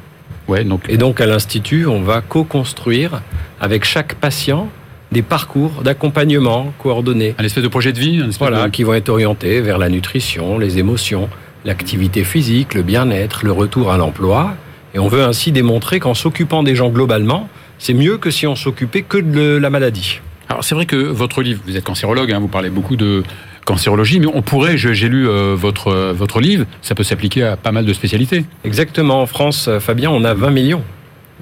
Ouais, 0.49 0.63
donc... 0.63 0.81
Et 0.89 0.97
donc 0.97 1.21
à 1.21 1.27
l'Institut 1.27 1.85
on 1.85 2.01
va 2.01 2.19
co-construire 2.19 3.21
avec 3.61 3.85
chaque 3.85 4.15
patient 4.15 4.67
des 5.13 5.21
parcours 5.21 5.81
d'accompagnement 5.81 6.73
coordonnés. 6.77 7.35
Un 7.37 7.43
espèce 7.45 7.63
de 7.63 7.69
projet 7.69 7.93
de 7.93 7.99
vie 7.99 8.21
Voilà, 8.37 8.69
qui 8.69 8.83
vont 8.83 8.93
être 8.93 9.09
orientés 9.09 9.61
vers 9.61 9.77
la 9.77 9.89
nutrition, 9.89 10.59
les 10.59 10.77
émotions, 10.77 11.29
l'activité 11.63 12.25
physique, 12.25 12.73
le 12.73 12.83
bien-être, 12.83 13.45
le 13.45 13.53
retour 13.53 13.91
à 13.91 13.97
l'emploi 13.97 14.55
et 14.93 14.99
on 14.99 15.07
veut 15.07 15.23
ainsi 15.23 15.51
démontrer 15.51 15.99
qu'en 15.99 16.13
s'occupant 16.13 16.63
des 16.63 16.75
gens 16.75 16.89
globalement, 16.89 17.49
c'est 17.77 17.93
mieux 17.93 18.17
que 18.17 18.31
si 18.31 18.47
on 18.47 18.55
s'occupait 18.55 19.03
que 19.03 19.17
de 19.17 19.57
la 19.57 19.69
maladie. 19.69 20.21
Alors 20.49 20.63
c'est 20.63 20.75
vrai 20.75 20.85
que 20.85 20.95
votre 20.95 21.41
livre, 21.41 21.61
vous 21.65 21.77
êtes 21.77 21.83
cancérologue, 21.83 22.31
hein, 22.31 22.39
vous 22.39 22.47
parlez 22.47 22.69
beaucoup 22.69 22.95
de 22.95 23.23
cancérologie, 23.65 24.19
mais 24.19 24.27
on 24.33 24.41
pourrait, 24.41 24.77
j'ai 24.77 25.09
lu 25.09 25.27
euh, 25.27 25.55
votre, 25.55 26.11
votre 26.11 26.39
livre, 26.39 26.65
ça 26.81 26.95
peut 26.95 27.03
s'appliquer 27.03 27.43
à 27.43 27.55
pas 27.55 27.71
mal 27.71 27.85
de 27.85 27.93
spécialités. 27.93 28.45
Exactement. 28.63 29.21
En 29.21 29.27
France, 29.27 29.67
euh, 29.67 29.79
Fabien, 29.79 30.09
on 30.09 30.23
a 30.23 30.33
20 30.33 30.49
millions 30.49 30.83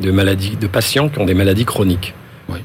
de 0.01 0.11
maladies, 0.11 0.57
de 0.57 0.67
patients 0.67 1.07
qui 1.07 1.19
ont 1.19 1.25
des 1.25 1.33
maladies 1.33 1.65
chroniques. 1.65 2.13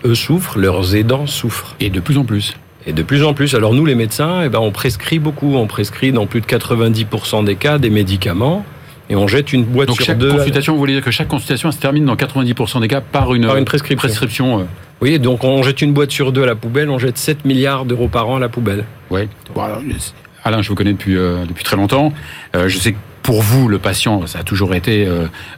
Eux 0.04 0.14
souffrent, 0.14 0.58
leurs 0.58 0.94
aidants 0.94 1.26
souffrent. 1.26 1.76
Et 1.80 1.90
de 1.90 2.00
plus 2.00 2.18
en 2.18 2.24
plus. 2.24 2.54
Et 2.86 2.92
de 2.92 3.02
plus 3.02 3.24
en 3.24 3.34
plus. 3.34 3.54
Alors 3.54 3.74
nous, 3.74 3.84
les 3.84 3.94
médecins, 3.94 4.42
eh 4.44 4.48
ben, 4.48 4.58
on 4.58 4.70
prescrit 4.70 5.18
beaucoup. 5.18 5.54
On 5.54 5.66
prescrit 5.66 6.12
dans 6.12 6.26
plus 6.26 6.40
de 6.40 6.46
90% 6.46 7.44
des 7.44 7.56
cas 7.56 7.78
des 7.78 7.90
médicaments 7.90 8.64
et 9.12 9.14
on 9.14 9.28
jette 9.28 9.52
une 9.52 9.64
boîte 9.64 9.88
Donc 9.88 9.96
sur 9.96 10.06
chaque 10.06 10.18
consultation, 10.18 10.72
vous 10.72 10.78
voulez 10.78 10.94
dire 10.94 11.04
que 11.04 11.10
chaque 11.10 11.28
consultation 11.28 11.70
se 11.70 11.76
termine 11.76 12.06
dans 12.06 12.16
90% 12.16 12.80
des 12.80 12.88
cas 12.88 13.02
par 13.02 13.34
une, 13.34 13.44
une 13.44 13.66
prescription. 13.66 14.60
Euh. 14.60 14.62
Oui, 15.02 15.18
donc 15.18 15.44
on 15.44 15.62
jette 15.62 15.82
une 15.82 15.92
boîte 15.92 16.10
sur 16.10 16.32
deux 16.32 16.44
à 16.44 16.46
la 16.46 16.54
poubelle, 16.54 16.88
on 16.88 16.98
jette 16.98 17.18
7 17.18 17.44
milliards 17.44 17.84
d'euros 17.84 18.08
par 18.08 18.30
an 18.30 18.36
à 18.36 18.40
la 18.40 18.48
poubelle. 18.48 18.86
Oui. 19.10 19.28
Alain, 20.44 20.62
je 20.62 20.70
vous 20.70 20.74
connais 20.74 20.94
depuis, 20.94 21.14
euh, 21.14 21.44
depuis 21.44 21.62
très 21.62 21.76
longtemps. 21.76 22.14
Euh, 22.56 22.70
je 22.70 22.78
sais 22.78 22.92
que 22.92 22.98
pour 23.22 23.42
vous, 23.42 23.68
le 23.68 23.78
patient, 23.78 24.26
ça 24.26 24.38
a 24.38 24.44
toujours 24.44 24.74
été 24.74 25.06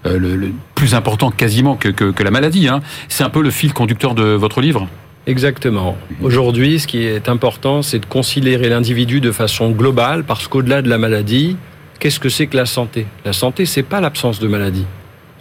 le, 0.04 0.52
plus 0.75 0.94
important 0.94 1.30
quasiment 1.30 1.76
que, 1.76 1.88
que, 1.88 2.23
la 2.23 2.30
maladie. 2.30 2.68
Hein. 2.68 2.82
C'est 3.08 3.25
un 3.25 3.30
peu 3.30 3.40
le 3.40 3.50
fil 3.50 3.73
conducteur 3.73 4.14
de 4.14 4.25
votre 4.25 4.61
livre? 4.61 4.87
Exactement. 5.26 5.96
Aujourd'hui, 6.20 6.80
ce 6.80 6.87
qui 6.87 7.04
est 7.04 7.28
important, 7.30 7.80
c'est 7.80 8.00
de 8.00 8.06
considérer 8.06 8.68
l'individu 8.68 9.20
de 9.23 9.30
façon 9.30 9.70
globale, 9.70 10.25
parce 10.25 10.46
qu'au-delà 10.46 10.82
de 10.82 10.90
la 10.90 10.99
maladie, 10.99 11.56
Qu'est-ce 11.98 12.20
que 12.20 12.28
c'est 12.28 12.46
que 12.46 12.56
la 12.56 12.66
santé? 12.66 13.06
La 13.24 13.32
santé, 13.32 13.66
c'est 13.66 13.82
pas 13.82 14.00
l'absence 14.00 14.38
de 14.40 14.48
maladie. 14.48 14.86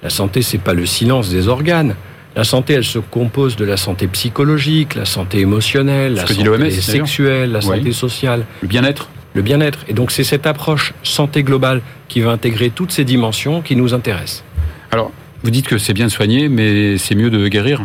La 0.01 0.10
santé, 0.10 0.41
c'est 0.41 0.57
pas 0.57 0.74
le 0.74 0.86
silence 0.86 1.29
des 1.29 1.48
organes. 1.48 1.95
La 2.36 2.43
santé, 2.43 2.74
elle 2.74 2.83
se 2.83 3.00
compose 3.00 3.55
de 3.55 3.65
la 3.65 3.77
santé 3.77 4.07
psychologique, 4.07 4.95
la 4.95 5.05
santé 5.05 5.39
émotionnelle, 5.39 6.15
la 6.15 6.25
santé 6.25 6.72
sexuelle, 6.72 7.51
la 7.51 7.62
santé 7.62 7.91
sociale. 7.91 8.45
Le 8.62 8.67
bien-être 8.67 9.10
Le 9.36 9.41
bien-être. 9.41 9.79
Et 9.88 9.93
donc, 9.93 10.12
c'est 10.12 10.24
cette 10.24 10.48
approche 10.48 10.93
santé 11.03 11.43
globale 11.43 11.81
qui 12.07 12.22
va 12.22 12.31
intégrer 12.31 12.69
toutes 12.69 12.91
ces 12.91 13.03
dimensions 13.03 13.62
qui 13.62 13.75
nous 13.75 13.93
intéressent. 13.93 14.43
Alors, 14.91 15.12
vous 15.43 15.51
dites 15.51 15.67
que 15.67 15.77
c'est 15.77 15.93
bien 15.93 16.05
de 16.05 16.12
soigner, 16.12 16.50
mais 16.50 16.98
c'est 16.98 17.15
mieux 17.15 17.29
de 17.29 17.48
guérir 17.48 17.81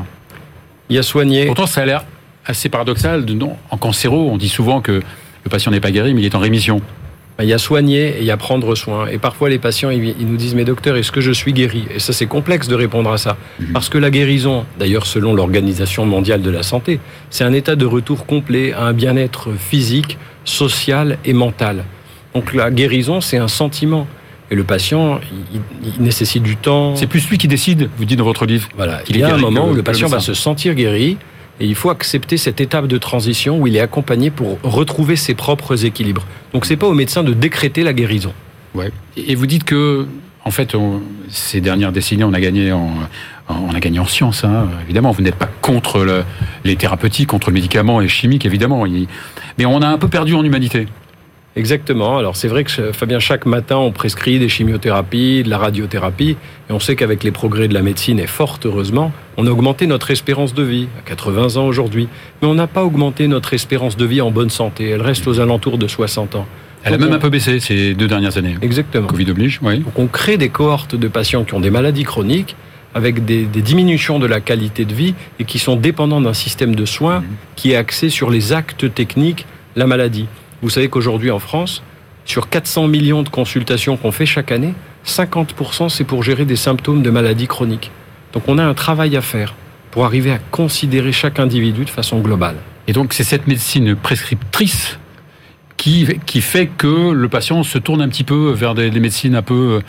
Il 0.89 0.97
y 0.97 0.99
a 0.99 1.03
soigner. 1.03 1.47
Pourtant, 1.47 1.67
ça 1.67 1.83
a 1.83 1.87
l'air 1.87 2.05
assez 2.47 2.69
paradoxal. 2.69 3.25
Non, 3.27 3.57
en 3.71 3.77
cancéro, 3.77 4.31
on 4.31 4.39
dit 4.39 4.49
souvent 4.49 4.81
que 4.81 4.93
le 4.93 5.51
patient 5.51 5.71
n'est 5.71 5.81
pas 5.81 5.91
guéri, 5.91 6.15
mais 6.15 6.23
il 6.23 6.25
est 6.25 6.35
en 6.35 6.41
rémission. 6.41 6.81
Ben, 7.39 7.45
il 7.45 7.51
y 7.51 7.53
a 7.53 7.59
soigner 7.59 8.17
et 8.17 8.19
il 8.19 8.25
y 8.25 8.33
a 8.33 8.37
prendre 8.37 8.75
soin. 8.75 9.07
Et 9.07 9.19
parfois, 9.19 9.49
les 9.49 9.61
patients, 9.61 9.91
ils, 9.91 10.27
nous 10.27 10.37
disent, 10.37 10.57
mais 10.57 10.65
docteur, 10.65 10.97
est-ce 10.97 11.13
que 11.13 11.21
je 11.21 11.31
suis 11.31 11.53
guéri? 11.53 11.85
Et 11.95 12.01
ça, 12.01 12.13
c'est 12.13 12.27
complexe 12.27 12.67
de 12.67 12.75
répondre 12.75 13.13
à 13.13 13.19
ça. 13.19 13.37
Mhm. 13.61 13.73
Parce 13.73 13.89
que 13.89 13.97
la 13.97 14.11
guérison, 14.11 14.67
d'ailleurs, 14.77 15.07
selon 15.07 15.35
l'Organisation 15.35 16.05
mondiale 16.05 16.43
de 16.43 16.51
la 16.51 16.65
santé, 16.65 16.99
c'est 17.31 17.45
un 17.45 17.53
état 17.53 17.77
de 17.77 17.87
retour 17.87 18.27
complet 18.27 18.73
à 18.73 18.83
un 18.87 18.93
bien-être 18.93 19.53
physique, 19.53 20.19
social 20.45 21.17
et 21.25 21.33
mental. 21.33 21.85
Donc 22.35 22.55
la 22.55 22.73
guérison, 22.73 23.21
c'est 23.21 23.39
un 23.39 23.49
sentiment. 23.49 24.09
Et 24.51 24.57
le 24.57 24.65
patient, 24.65 25.21
il, 25.53 26.03
nécessite 26.03 26.43
du 26.43 26.57
temps. 26.57 26.97
C'est 26.97 27.07
plus 27.07 27.29
lui 27.29 27.39
qui 27.39 27.47
décide, 27.47 27.89
vous 27.99 28.05
dites 28.05 28.19
dans 28.19 28.25
votre 28.25 28.47
livre. 28.47 28.69
Voilà. 28.77 29.01
Il 29.09 29.17
y 29.17 29.23
a 29.23 29.33
un 29.33 29.39
moment 29.39 29.69
où 29.69 29.75
le 29.75 29.83
patient 29.85 30.09
va 30.09 30.19
se 30.19 30.35
sentir 30.35 30.75
guéri 30.75 31.19
et 31.61 31.67
il 31.67 31.75
faut 31.75 31.91
accepter 31.91 32.37
cette 32.37 32.61
étape 32.61 32.87
de 32.87 32.99
transition 32.99 33.61
où 33.61 33.67
il 33.67 33.77
est 33.77 33.81
accompagné 33.81 34.31
pour 34.31 34.59
retrouver 34.63 35.17
ses 35.17 35.35
propres 35.35 35.85
équilibres. 35.85 36.25
Donc 36.53 36.67
c'est 36.67 36.77
pas 36.77 36.87
au 36.87 36.95
médecin 36.95 37.23
de 37.23 37.33
décréter 37.33 37.83
la 37.83 37.93
guérison. 37.93 38.33
Ouais. 38.75 38.91
Et 39.17 39.35
vous 39.35 39.47
dites 39.47 39.65
que, 39.65 40.07
en 40.45 40.51
fait, 40.51 40.77
ces 41.29 41.61
dernières 41.61 41.93
décennies, 41.93 42.25
on 42.25 42.33
a 42.33 42.41
gagné 42.41 42.71
en, 42.73 42.91
on 43.49 43.75
a 43.75 43.81
gagné 43.81 43.99
en 43.99 44.07
science. 44.07 44.45
Hein. 44.45 44.69
Évidemment, 44.85 45.11
vous 45.11 45.23
n'êtes 45.23 45.35
pas 45.35 45.51
contre 45.61 46.05
le, 46.05 46.25
les 46.65 46.77
thérapeutiques, 46.77 47.29
contre 47.29 47.51
le 47.51 47.55
médicament 47.55 48.01
et 48.01 48.09
chimique, 48.09 48.47
évidemment. 48.47 48.85
Mais 49.59 49.67
on 49.67 49.83
a 49.83 49.89
un 49.89 49.99
peu 49.99 50.09
perdu 50.09 50.35
en 50.35 50.45
humanité. 50.45 50.87
Exactement. 51.59 52.19
Alors 52.19 52.37
c'est 52.37 52.47
vrai 52.47 52.63
que 52.63 52.93
Fabien, 52.93 53.19
chaque 53.19 53.45
matin, 53.45 53.77
on 53.77 53.91
prescrit 53.91 54.39
des 54.39 54.49
chimiothérapies, 54.49 55.43
de 55.43 55.51
la 55.51 55.59
radiothérapie, 55.59 56.37
et 56.71 56.73
on 56.73 56.79
sait 56.79 56.95
qu'avec 56.95 57.25
les 57.25 57.33
progrès 57.33 57.67
de 57.67 57.75
la 57.75 57.83
médecine, 57.83 58.21
et 58.21 58.29
fort 58.29 58.61
heureusement, 58.65 59.11
on 59.37 59.47
a 59.47 59.51
augmenté 59.51 59.89
notre 59.89 60.13
espérance 60.13 60.55
de 60.55 60.63
vie 60.63 60.87
à 61.01 61.03
80 61.03 61.57
ans 61.57 61.67
aujourd'hui. 61.67 62.09
Mais 62.41 62.49
on 62.49 62.55
n'a 62.55 62.69
pas 62.69 62.85
augmenté 62.85 63.27
notre 63.27 63.55
espérance 63.55 63.97
de 63.97 64.07
vie 64.07 64.21
en 64.21 64.31
bonne 64.31 64.51
santé. 64.51 64.89
Elle 64.89 65.03
reste 65.03 65.27
aux 65.27 65.41
alentours 65.41 65.79
de 65.79 65.89
60 65.89 66.37
ans. 66.37 66.47
Elle 66.85 66.95
a 66.95 66.99
même 66.99 67.13
un 67.13 67.19
peu 67.19 67.29
baissé 67.29 67.59
ces 67.59 67.95
deux 67.95 68.07
dernières 68.07 68.39
années. 68.39 68.57
Exactement. 68.63 69.09
Covid 69.09 69.31
oblige, 69.33 69.59
oui. 69.61 69.81
Donc 69.81 69.99
on 69.99 70.07
crée 70.07 70.37
des 70.37 70.51
cohortes 70.51 70.95
de 70.95 71.09
patients 71.09 71.43
qui 71.43 71.55
ont 71.55 71.61
des 71.61 71.71
maladies 71.71 72.05
chroniques 72.05 72.55
avec 72.95 73.25
des, 73.25 73.47
des 73.47 73.63
diminutions 73.63 74.21
de 74.21 74.27
la 74.27 74.41
qualité 74.41 74.85
de 74.85 74.95
vie 74.95 75.15
et 75.41 75.45
qui 75.45 75.59
sont 75.59 75.75
dépendants 75.75 76.21
d'un 76.21 76.35
système 76.35 76.77
de 76.77 76.85
soins 76.85 77.25
qui 77.57 77.73
est 77.73 77.77
axé 77.77 78.11
sur 78.11 78.31
les 78.31 78.53
actes 78.53 78.95
techniques, 78.95 79.45
la 79.75 79.89
maladie. 79.89 80.27
Vous 80.63 80.71
savez 80.71 80.89
qu'aujourd'hui 80.89 81.31
en 81.31 81.39
France, 81.39 81.83
sur 82.25 82.49
400 82.49 82.89
millions 82.89 83.23
de 83.23 83.29
consultations 83.29 83.97
qu'on 83.97 84.13
fait 84.13 84.27
chaque 84.27 84.53
année, 84.53 84.75
50% 85.07 85.89
c'est 85.89 86.05
pour 86.05 86.23
gérer 86.23 86.45
des 86.45 86.57
symptômes 86.57 87.03
de 87.03 87.11
maladies 87.11 87.47
chroniques. 87.47 87.91
Donc 88.33 88.45
on 88.49 88.59
a 88.59 88.65
un 88.65 88.75
travail 88.75 89.17
à 89.17 89.21
faire 89.21 89.55
pour 89.91 90.05
arriver 90.05 90.31
à 90.31 90.39
considérer 90.39 91.13
chaque 91.13 91.41
individu 91.41 91.85
de 91.85 91.91
façon 91.91 92.21
globale. 92.21 92.57
Et 92.87 92.93
donc 92.93 93.13
c'est 93.13 93.25
cette 93.25 93.47
médecine 93.47 93.97
prescriptrice 93.97 94.99
qui, 95.77 96.07
qui 96.27 96.41
fait 96.41 96.67
que 96.67 97.13
le 97.13 97.29
patient 97.29 97.63
se 97.63 97.79
tourne 97.79 98.03
un 98.03 98.09
petit 98.09 98.25
peu 98.25 98.51
vers 98.51 98.75
des, 98.75 98.91
des 98.91 99.01
médecines 99.01 99.37
un 99.37 99.43
peu 99.43 99.79
euh, 99.79 99.81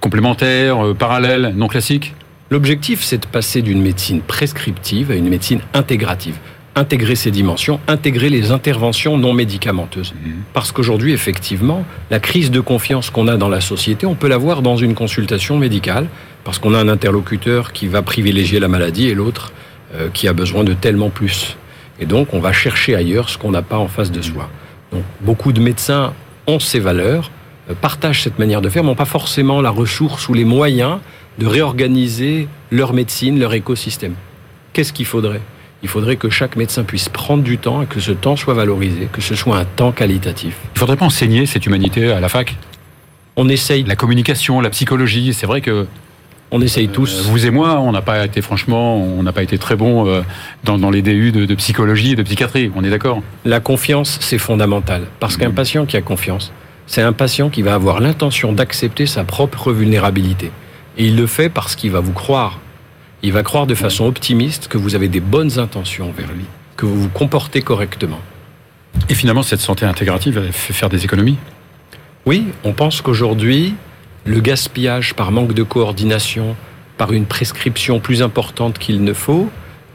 complémentaires, 0.00 0.86
euh, 0.86 0.94
parallèles, 0.94 1.54
non 1.56 1.68
classiques? 1.68 2.14
L'objectif, 2.50 3.02
c'est 3.02 3.16
de 3.16 3.26
passer 3.26 3.62
d'une 3.62 3.80
médecine 3.80 4.20
prescriptive 4.20 5.10
à 5.10 5.14
une 5.14 5.28
médecine 5.28 5.60
intégrative. 5.72 6.36
Intégrer 6.74 7.16
ces 7.16 7.30
dimensions, 7.30 7.80
intégrer 7.86 8.30
les 8.30 8.50
interventions 8.50 9.18
non 9.18 9.34
médicamenteuses. 9.34 10.14
Parce 10.54 10.72
qu'aujourd'hui, 10.72 11.12
effectivement, 11.12 11.84
la 12.10 12.18
crise 12.18 12.50
de 12.50 12.60
confiance 12.60 13.10
qu'on 13.10 13.28
a 13.28 13.36
dans 13.36 13.50
la 13.50 13.60
société, 13.60 14.06
on 14.06 14.14
peut 14.14 14.28
la 14.28 14.38
voir 14.38 14.62
dans 14.62 14.76
une 14.76 14.94
consultation 14.94 15.58
médicale, 15.58 16.06
parce 16.44 16.58
qu'on 16.58 16.72
a 16.72 16.78
un 16.78 16.88
interlocuteur 16.88 17.72
qui 17.72 17.88
va 17.88 18.00
privilégier 18.00 18.58
la 18.58 18.68
maladie 18.68 19.08
et 19.08 19.14
l'autre 19.14 19.52
euh, 19.94 20.08
qui 20.14 20.28
a 20.28 20.32
besoin 20.32 20.64
de 20.64 20.72
tellement 20.72 21.10
plus. 21.10 21.58
Et 22.00 22.06
donc, 22.06 22.32
on 22.32 22.40
va 22.40 22.52
chercher 22.52 22.94
ailleurs 22.94 23.28
ce 23.28 23.36
qu'on 23.36 23.50
n'a 23.50 23.62
pas 23.62 23.76
en 23.76 23.88
face 23.88 24.10
de 24.10 24.22
soi. 24.22 24.48
Donc, 24.92 25.04
beaucoup 25.20 25.52
de 25.52 25.60
médecins 25.60 26.14
ont 26.46 26.58
ces 26.58 26.80
valeurs, 26.80 27.30
euh, 27.68 27.74
partagent 27.74 28.22
cette 28.22 28.38
manière 28.38 28.62
de 28.62 28.70
faire, 28.70 28.82
mais 28.82 28.88
n'ont 28.88 28.94
pas 28.94 29.04
forcément 29.04 29.60
la 29.60 29.70
ressource 29.70 30.26
ou 30.30 30.32
les 30.32 30.46
moyens 30.46 31.00
de 31.38 31.46
réorganiser 31.46 32.48
leur 32.70 32.94
médecine, 32.94 33.38
leur 33.38 33.52
écosystème. 33.52 34.14
Qu'est-ce 34.72 34.94
qu'il 34.94 35.06
faudrait? 35.06 35.42
Il 35.82 35.88
faudrait 35.88 36.16
que 36.16 36.30
chaque 36.30 36.56
médecin 36.56 36.84
puisse 36.84 37.08
prendre 37.08 37.42
du 37.42 37.58
temps 37.58 37.82
et 37.82 37.86
que 37.86 38.00
ce 38.00 38.12
temps 38.12 38.36
soit 38.36 38.54
valorisé, 38.54 39.08
que 39.12 39.20
ce 39.20 39.34
soit 39.34 39.58
un 39.58 39.64
temps 39.64 39.92
qualitatif. 39.92 40.56
Il 40.74 40.78
faudrait 40.78 40.96
pas 40.96 41.06
enseigner 41.06 41.46
cette 41.46 41.66
humanité 41.66 42.12
à 42.12 42.20
la 42.20 42.28
fac? 42.28 42.56
On 43.36 43.48
essaye, 43.48 43.82
La 43.84 43.96
communication, 43.96 44.60
la 44.60 44.70
psychologie, 44.70 45.32
c'est 45.34 45.46
vrai 45.46 45.60
que 45.60 45.86
on 46.54 46.60
essaye 46.60 46.86
euh, 46.86 46.92
tous. 46.92 47.22
vous 47.24 47.46
et 47.46 47.50
moi, 47.50 47.80
on 47.80 47.92
n'a 47.92 48.02
pas 48.02 48.24
été 48.24 48.42
franchement, 48.42 48.96
on 48.96 49.22
n'a 49.22 49.32
pas 49.32 49.42
été 49.42 49.56
très 49.56 49.74
bons 49.74 50.06
euh, 50.06 50.20
dans, 50.64 50.78
dans 50.78 50.90
les 50.90 51.00
DU 51.00 51.32
de, 51.32 51.46
de 51.46 51.54
psychologie 51.54 52.12
et 52.12 52.16
de 52.16 52.22
psychiatrie, 52.22 52.70
on 52.76 52.84
est 52.84 52.90
d'accord? 52.90 53.22
La 53.44 53.58
confiance, 53.58 54.18
c'est 54.20 54.38
fondamental. 54.38 55.06
Parce 55.18 55.38
qu'un 55.38 55.50
patient 55.50 55.86
qui 55.86 55.96
a 55.96 56.02
confiance, 56.02 56.52
c'est 56.86 57.00
un 57.00 57.14
patient 57.14 57.48
qui 57.48 57.62
va 57.62 57.74
avoir 57.74 58.00
l'intention 58.00 58.52
d'accepter 58.52 59.06
sa 59.06 59.24
propre 59.24 59.72
vulnérabilité. 59.72 60.50
Et 60.98 61.06
il 61.06 61.16
le 61.16 61.26
fait 61.26 61.48
parce 61.48 61.74
qu'il 61.74 61.90
va 61.90 62.00
vous 62.00 62.12
croire. 62.12 62.60
Il 63.24 63.32
va 63.32 63.44
croire 63.44 63.68
de 63.68 63.74
façon 63.76 64.06
optimiste 64.06 64.66
que 64.66 64.78
vous 64.78 64.96
avez 64.96 65.06
des 65.06 65.20
bonnes 65.20 65.60
intentions 65.60 66.10
vers 66.10 66.32
lui, 66.32 66.44
que 66.76 66.86
vous 66.86 67.02
vous 67.02 67.08
comportez 67.08 67.62
correctement. 67.62 68.20
Et 69.08 69.14
finalement, 69.14 69.44
cette 69.44 69.60
santé 69.60 69.86
intégrative, 69.86 70.42
elle 70.44 70.52
fait 70.52 70.72
faire 70.72 70.88
des 70.88 71.04
économies 71.04 71.38
Oui, 72.26 72.46
on 72.64 72.72
pense 72.72 73.00
qu'aujourd'hui, 73.00 73.74
le 74.24 74.40
gaspillage 74.40 75.14
par 75.14 75.30
manque 75.30 75.54
de 75.54 75.62
coordination, 75.62 76.56
par 76.98 77.12
une 77.12 77.26
prescription 77.26 78.00
plus 78.00 78.22
importante 78.22 78.78
qu'il 78.78 79.04
ne 79.04 79.12
faut, 79.12 79.48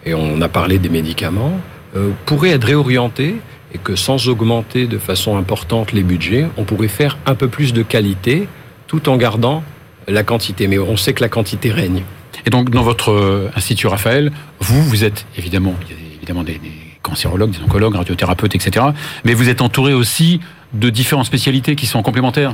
et 0.05 0.13
on 0.13 0.41
a 0.41 0.47
parlé 0.47 0.79
des 0.79 0.89
médicaments, 0.89 1.59
euh, 1.97 2.11
pourrait 2.25 2.51
être 2.51 2.65
réorienté 2.65 3.35
et 3.73 3.77
que 3.77 3.97
sans 3.97 4.29
augmenter 4.29 4.87
de 4.87 4.97
façon 4.97 5.37
importante 5.37 5.91
les 5.91 6.03
budgets, 6.03 6.47
on 6.55 6.63
pourrait 6.63 6.87
faire 6.87 7.17
un 7.25 7.35
peu 7.35 7.49
plus 7.49 7.73
de 7.73 7.83
qualité 7.83 8.47
tout 8.87 9.09
en 9.09 9.17
gardant 9.17 9.63
la 10.07 10.23
quantité. 10.23 10.67
Mais 10.67 10.79
on 10.79 10.95
sait 10.95 11.13
que 11.13 11.21
la 11.21 11.29
quantité 11.29 11.71
règne. 11.71 12.03
Et 12.45 12.49
donc, 12.49 12.69
dans 12.69 12.83
votre 12.83 13.11
euh, 13.11 13.51
institut 13.55 13.87
Raphaël, 13.87 14.31
vous, 14.59 14.81
vous 14.83 15.03
êtes 15.03 15.25
évidemment, 15.37 15.75
il 15.81 15.95
y 15.95 15.99
a 15.99 16.03
évidemment 16.17 16.43
des, 16.43 16.53
des 16.53 16.71
cancérologues, 17.01 17.51
des 17.51 17.63
oncologues, 17.63 17.95
radiothérapeutes, 17.95 18.55
etc. 18.55 18.87
Mais 19.23 19.33
vous 19.33 19.49
êtes 19.49 19.61
entouré 19.61 19.93
aussi 19.93 20.39
de 20.73 20.89
différentes 20.89 21.25
spécialités 21.25 21.75
qui 21.75 21.85
sont 21.85 22.01
complémentaires 22.01 22.53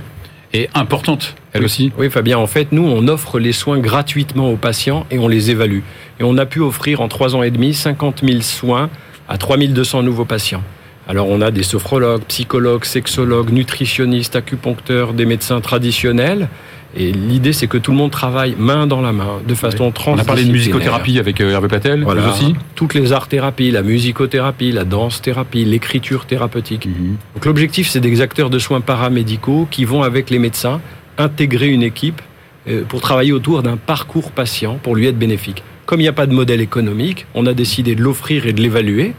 et 0.53 0.69
importantes, 0.75 1.35
elles 1.51 1.63
aussi. 1.63 1.91
Oui, 1.97 2.11
Fabien, 2.11 2.37
en 2.37 2.45
fait, 2.45 2.71
nous, 2.71 2.83
on 2.83 3.07
offre 3.07 3.39
les 3.39 3.53
soins 3.53 3.79
gratuitement 3.79 4.51
aux 4.51 4.55
patients 4.55 5.05
et 5.09 5.17
on 5.17 5.27
les 5.27 5.49
évalue. 5.49 5.79
Et 6.19 6.23
on 6.23 6.37
a 6.37 6.45
pu 6.45 6.59
offrir 6.59 7.01
en 7.01 7.07
trois 7.07 7.35
ans 7.35 7.41
et 7.41 7.49
demi 7.49 7.73
50 7.73 8.21
000 8.23 8.41
soins 8.41 8.89
à 9.27 9.37
3200 9.39 10.03
nouveaux 10.03 10.25
patients. 10.25 10.61
Alors, 11.07 11.27
on 11.27 11.41
a 11.41 11.49
des 11.49 11.63
sophrologues, 11.63 12.23
psychologues, 12.25 12.85
sexologues, 12.85 13.51
nutritionnistes, 13.51 14.35
acupuncteurs, 14.35 15.13
des 15.13 15.25
médecins 15.25 15.59
traditionnels. 15.59 16.47
Et 16.95 17.11
l'idée, 17.11 17.53
c'est 17.53 17.67
que 17.67 17.77
tout 17.79 17.91
le 17.91 17.97
monde 17.97 18.11
travaille 18.11 18.55
main 18.57 18.85
dans 18.85 19.01
la 19.01 19.11
main, 19.11 19.39
de 19.47 19.55
façon 19.55 19.85
On 19.85 19.91
transdisciplinaire. 19.91 20.21
a 20.21 20.25
parlé 20.25 20.43
de 20.45 20.51
musicothérapie 20.51 21.17
avec 21.17 21.41
euh, 21.41 21.51
Hervé 21.51 21.67
Platel, 21.67 22.03
Voilà. 22.03 22.29
aussi. 22.29 22.53
Toutes 22.75 22.93
les 22.93 23.11
arts-thérapies, 23.11 23.71
la 23.71 23.81
musicothérapie, 23.81 24.71
la 24.71 24.83
danse-thérapie, 24.83 25.65
l'écriture 25.65 26.25
thérapeutique. 26.27 26.85
Mhm. 26.85 27.17
Donc 27.35 27.45
l'objectif, 27.45 27.89
c'est 27.89 27.99
des 27.99 28.21
acteurs 28.21 28.51
de 28.51 28.59
soins 28.59 28.81
paramédicaux 28.81 29.67
qui 29.71 29.85
vont 29.85 30.03
avec 30.03 30.29
les 30.29 30.37
médecins 30.37 30.81
intégrer 31.17 31.69
une 31.69 31.81
équipe 31.83 32.21
euh, 32.67 32.83
pour 32.87 33.01
travailler 33.01 33.31
autour 33.33 33.63
d'un 33.63 33.77
parcours 33.77 34.31
patient 34.31 34.77
pour 34.81 34.95
lui 34.95 35.07
être 35.07 35.17
bénéfique. 35.17 35.63
Comme 35.87 35.99
il 35.99 36.03
n'y 36.03 36.09
a 36.09 36.13
pas 36.13 36.27
de 36.27 36.33
modèle 36.33 36.61
économique, 36.61 37.25
on 37.33 37.45
a 37.47 37.53
décidé 37.53 37.95
de 37.95 38.01
l'offrir 38.03 38.45
et 38.45 38.53
de 38.53 38.61
l'évaluer. 38.61 39.13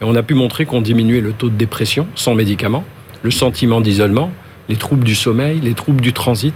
Et 0.00 0.04
on 0.04 0.14
a 0.14 0.22
pu 0.22 0.34
montrer 0.34 0.64
qu'on 0.64 0.80
diminuait 0.80 1.20
le 1.20 1.32
taux 1.32 1.48
de 1.50 1.56
dépression 1.56 2.06
sans 2.14 2.34
médicaments, 2.34 2.84
le 3.22 3.30
sentiment 3.30 3.80
d'isolement, 3.82 4.30
les 4.68 4.76
troubles 4.76 5.04
du 5.04 5.14
sommeil, 5.14 5.60
les 5.62 5.74
troubles 5.74 6.00
du 6.00 6.12
transit. 6.12 6.54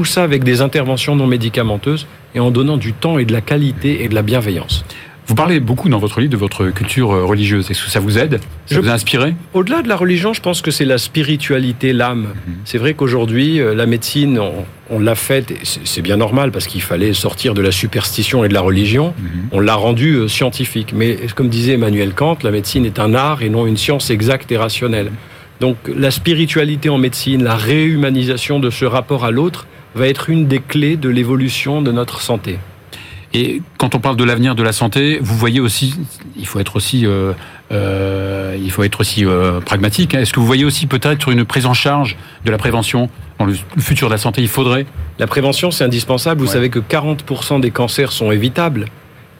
Tout 0.00 0.06
ça 0.06 0.22
avec 0.22 0.44
des 0.44 0.62
interventions 0.62 1.14
non 1.14 1.26
médicamenteuses 1.26 2.06
et 2.34 2.40
en 2.40 2.50
donnant 2.50 2.78
du 2.78 2.94
temps 2.94 3.18
et 3.18 3.26
de 3.26 3.34
la 3.34 3.42
qualité 3.42 4.02
et 4.02 4.08
de 4.08 4.14
la 4.14 4.22
bienveillance. 4.22 4.82
Vous 5.26 5.34
parlez 5.34 5.60
beaucoup 5.60 5.90
dans 5.90 5.98
votre 5.98 6.20
livre 6.20 6.32
de 6.32 6.38
votre 6.38 6.70
culture 6.70 7.12
euh, 7.12 7.26
religieuse. 7.26 7.70
Est-ce 7.70 7.84
que 7.84 7.90
ça 7.90 8.00
vous 8.00 8.16
aide? 8.18 8.40
Ça 8.64 8.76
Je- 8.76 8.80
vous 8.80 8.88
a 8.88 8.92
inspiré? 8.92 9.34
Au-delà 9.52 9.82
de 9.82 9.88
la 9.90 9.96
religion, 9.96 10.32
je 10.32 10.40
pense 10.40 10.62
que 10.62 10.70
c'est 10.70 10.86
la 10.86 10.96
spiritualité, 10.96 11.92
l'âme. 11.92 12.28
C'est 12.64 12.78
vrai 12.78 12.94
qu'aujourd'hui, 12.94 13.60
euh, 13.60 13.74
la 13.74 13.84
médecine, 13.84 14.38
on, 14.38 14.64
on 14.88 15.00
l'a 15.00 15.14
faite, 15.14 15.52
c'est 15.84 16.00
bien 16.00 16.16
normal 16.16 16.50
parce 16.50 16.66
qu'il 16.66 16.80
fallait 16.80 17.12
sortir 17.12 17.52
de 17.52 17.60
la 17.60 17.70
superstition 17.70 18.42
et 18.42 18.48
de 18.48 18.54
la 18.54 18.62
religion. 18.62 19.12
On 19.52 19.60
l'a 19.60 19.74
rendue 19.74 20.14
euh, 20.14 20.28
scientifique. 20.28 20.94
Mais 20.96 21.18
comme 21.34 21.50
disait 21.50 21.74
Emmanuel 21.74 22.14
Kant, 22.14 22.38
la 22.42 22.52
médecine 22.52 22.86
est 22.86 22.98
un 22.98 23.12
art 23.12 23.42
et 23.42 23.50
non 23.50 23.66
une 23.66 23.76
science 23.76 24.08
exacte 24.08 24.50
et 24.50 24.56
rationnelle. 24.56 25.12
Donc 25.60 25.76
la 25.94 26.10
spiritualité 26.10 26.88
en 26.88 26.96
médecine, 26.96 27.44
la 27.44 27.54
réhumanisation 27.54 28.60
de 28.60 28.70
ce 28.70 28.86
rapport 28.86 29.26
à 29.26 29.30
l'autre 29.30 29.66
va 29.94 30.06
être 30.08 30.30
une 30.30 30.46
des 30.46 30.60
clés 30.60 30.96
de 30.96 31.08
l'évolution 31.08 31.82
de 31.82 31.92
notre 31.92 32.20
santé. 32.20 32.58
Et 33.32 33.62
quand 33.78 33.94
on 33.94 34.00
parle 34.00 34.16
de 34.16 34.24
l'avenir 34.24 34.54
de 34.56 34.62
la 34.62 34.72
santé, 34.72 35.18
vous 35.22 35.36
voyez 35.36 35.60
aussi, 35.60 35.94
il 36.36 36.46
faut 36.46 36.58
être 36.58 36.74
aussi, 36.74 37.06
euh, 37.06 37.32
euh, 37.70 38.56
il 38.60 38.70
faut 38.72 38.82
être 38.82 39.00
aussi 39.00 39.24
euh, 39.24 39.60
pragmatique. 39.60 40.14
hein. 40.14 40.20
Est-ce 40.20 40.32
que 40.32 40.40
vous 40.40 40.46
voyez 40.46 40.64
aussi 40.64 40.86
peut-être 40.88 41.28
une 41.28 41.44
prise 41.44 41.66
en 41.66 41.74
charge 41.74 42.16
de 42.44 42.50
la 42.50 42.58
prévention 42.58 43.08
dans 43.38 43.44
le, 43.44 43.54
futur 43.78 44.08
de 44.08 44.12
la 44.14 44.18
santé? 44.18 44.42
Il 44.42 44.48
faudrait. 44.48 44.84
La 45.20 45.28
prévention, 45.28 45.70
c'est 45.70 45.84
indispensable. 45.84 46.40
Vous 46.40 46.48
Ouais. 46.48 46.52
savez 46.52 46.70
que 46.70 46.80
40% 46.80 47.60
des 47.60 47.70
cancers 47.70 48.10
sont 48.10 48.32
évitables 48.32 48.86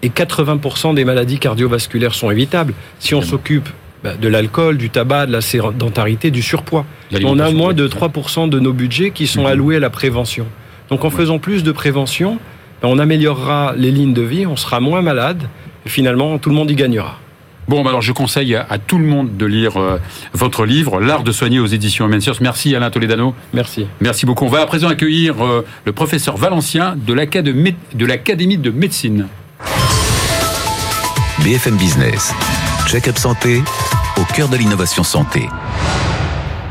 et 0.02 0.08
80% 0.10 0.94
des 0.94 1.04
maladies 1.04 1.38
cardiovasculaires 1.38 2.14
sont 2.14 2.30
évitables 2.30 2.74
si 3.00 3.14
on 3.16 3.22
s'occupe 3.22 3.68
bah, 4.02 4.14
de 4.14 4.28
l'alcool, 4.28 4.78
du 4.78 4.90
tabac, 4.90 5.26
de 5.26 5.32
la 5.32 5.40
sédentarité, 5.40 6.30
du 6.30 6.42
surpoids. 6.42 6.86
On 7.24 7.38
a 7.38 7.50
moins 7.50 7.74
de 7.74 7.84
ouais. 7.84 7.88
3% 7.88 8.48
de 8.48 8.58
nos 8.58 8.72
budgets 8.72 9.10
qui 9.10 9.26
sont 9.26 9.42
Mhm. 9.42 9.46
alloués 9.46 9.76
à 9.76 9.80
la 9.80 9.90
prévention. 9.90 10.46
Donc 10.88 11.04
en 11.04 11.10
faisant 11.10 11.38
plus 11.38 11.62
de 11.62 11.72
prévention, 11.72 12.38
bah, 12.82 12.88
on 12.90 12.98
améliorera 12.98 13.74
les 13.76 13.90
lignes 13.90 14.14
de 14.14 14.22
vie, 14.22 14.46
on 14.46 14.56
sera 14.56 14.80
moins 14.80 15.02
malade 15.02 15.42
et 15.86 15.88
finalement 15.88 16.38
tout 16.38 16.48
le 16.50 16.56
monde 16.56 16.70
y 16.70 16.74
gagnera. 16.74 17.18
Bon, 17.68 17.82
bah 17.84 17.90
alors 17.90 18.02
je 18.02 18.10
conseille 18.10 18.56
à, 18.56 18.78
tout 18.84 18.98
le 18.98 19.04
monde 19.04 19.36
de 19.36 19.46
lire 19.46 19.76
euh, 19.76 19.98
votre 20.32 20.64
livre, 20.64 20.98
L'art 21.00 21.22
de 21.22 21.30
soigner 21.30 21.60
aux 21.60 21.66
éditions 21.66 22.06
Human 22.06 22.20
Science. 22.20 22.40
Merci 22.40 22.74
Alain 22.74 22.90
Toledano. 22.90 23.32
Merci. 23.52 23.86
Merci 24.00 24.26
beaucoup. 24.26 24.44
On 24.46 24.48
va 24.48 24.62
à 24.62 24.66
présent 24.66 24.88
accueillir 24.88 25.44
euh, 25.44 25.64
le 25.84 25.92
professeur 25.92 26.36
Valencien 26.36 26.96
de 26.96 27.12
l'Académie 27.12 27.76
de, 27.94 28.06
l'Académie 28.06 28.58
de 28.58 28.70
médecine. 28.70 29.28
BFM 31.44 31.76
Business. 31.76 32.34
Check-up 32.88 33.16
santé 33.18 33.62
au 34.20 34.24
cœur 34.24 34.48
de 34.48 34.56
l'innovation 34.56 35.02
santé. 35.02 35.48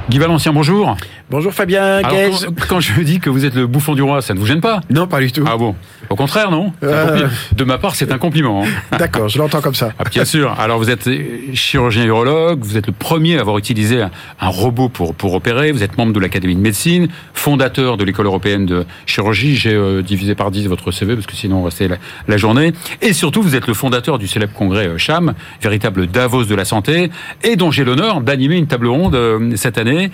Guy 0.09 0.19
Valencien, 0.19 0.53
bonjour. 0.53 0.95
Bonjour 1.31 1.53
Fabien 1.53 2.01
quand, 2.01 2.65
quand 2.67 2.79
je 2.79 2.99
dis 3.01 3.19
que 3.19 3.29
vous 3.29 3.45
êtes 3.45 3.53
le 3.53 3.67
bouffon 3.67 3.93
du 3.93 4.01
roi, 4.01 4.19
ça 4.23 4.33
ne 4.33 4.39
vous 4.39 4.47
gêne 4.47 4.61
pas 4.61 4.81
Non, 4.89 5.05
pas 5.05 5.19
du 5.19 5.31
tout. 5.31 5.43
Ah 5.45 5.57
bon 5.57 5.75
Au 6.09 6.15
contraire, 6.15 6.49
non 6.49 6.73
Euh. 6.81 7.27
De 7.55 7.63
ma 7.63 7.77
part, 7.77 7.93
c'est 7.93 8.11
un 8.11 8.17
compliment. 8.17 8.63
hein. 8.63 8.69
D'accord, 8.97 9.29
je 9.29 9.37
l'entends 9.37 9.61
comme 9.61 9.75
ça. 9.75 9.91
Ah, 9.99 10.05
bien 10.09 10.25
sûr. 10.25 10.59
Alors, 10.59 10.79
vous 10.79 10.89
êtes 10.89 11.07
chirurgien 11.53 12.05
urologue, 12.05 12.63
vous 12.63 12.77
êtes 12.77 12.87
le 12.87 12.93
premier 12.93 13.37
à 13.37 13.41
avoir 13.41 13.59
utilisé 13.59 14.01
un, 14.01 14.09
robot 14.47 14.89
pour, 14.89 15.13
pour 15.13 15.35
opérer, 15.35 15.71
vous 15.71 15.83
êtes 15.83 15.99
membre 15.99 16.13
de 16.13 16.19
l'Académie 16.19 16.55
de 16.55 16.61
médecine, 16.61 17.09
fondateur 17.35 17.97
de 17.97 18.03
l'école 18.03 18.25
européenne 18.25 18.65
de 18.65 18.85
chirurgie. 19.05 19.55
J'ai 19.55 19.75
euh, 19.75 20.01
divisé 20.01 20.33
par 20.33 20.49
10 20.49 20.65
votre 20.65 20.89
CV 20.91 21.13
parce 21.13 21.27
que 21.27 21.35
sinon 21.35 21.57
on 21.57 21.63
restait 21.63 21.87
la, 21.87 21.97
la 22.27 22.37
journée. 22.37 22.73
Et 23.03 23.13
surtout, 23.13 23.43
vous 23.43 23.55
êtes 23.55 23.67
le 23.67 23.75
fondateur 23.75 24.17
du 24.17 24.27
célèbre 24.27 24.53
congrès 24.53 24.87
euh, 24.87 24.97
CHAM, 24.97 25.35
véritable 25.61 26.07
Davos 26.07 26.45
de 26.45 26.55
la 26.55 26.65
santé, 26.65 27.11
et 27.43 27.55
dont 27.55 27.69
j'ai 27.69 27.83
l'honneur 27.83 28.21
d'animer 28.21 28.55
une 28.55 28.65
table 28.67 28.87
ronde 28.87 29.13
euh, 29.13 29.51
cette 29.57 29.77
année, 29.77 30.09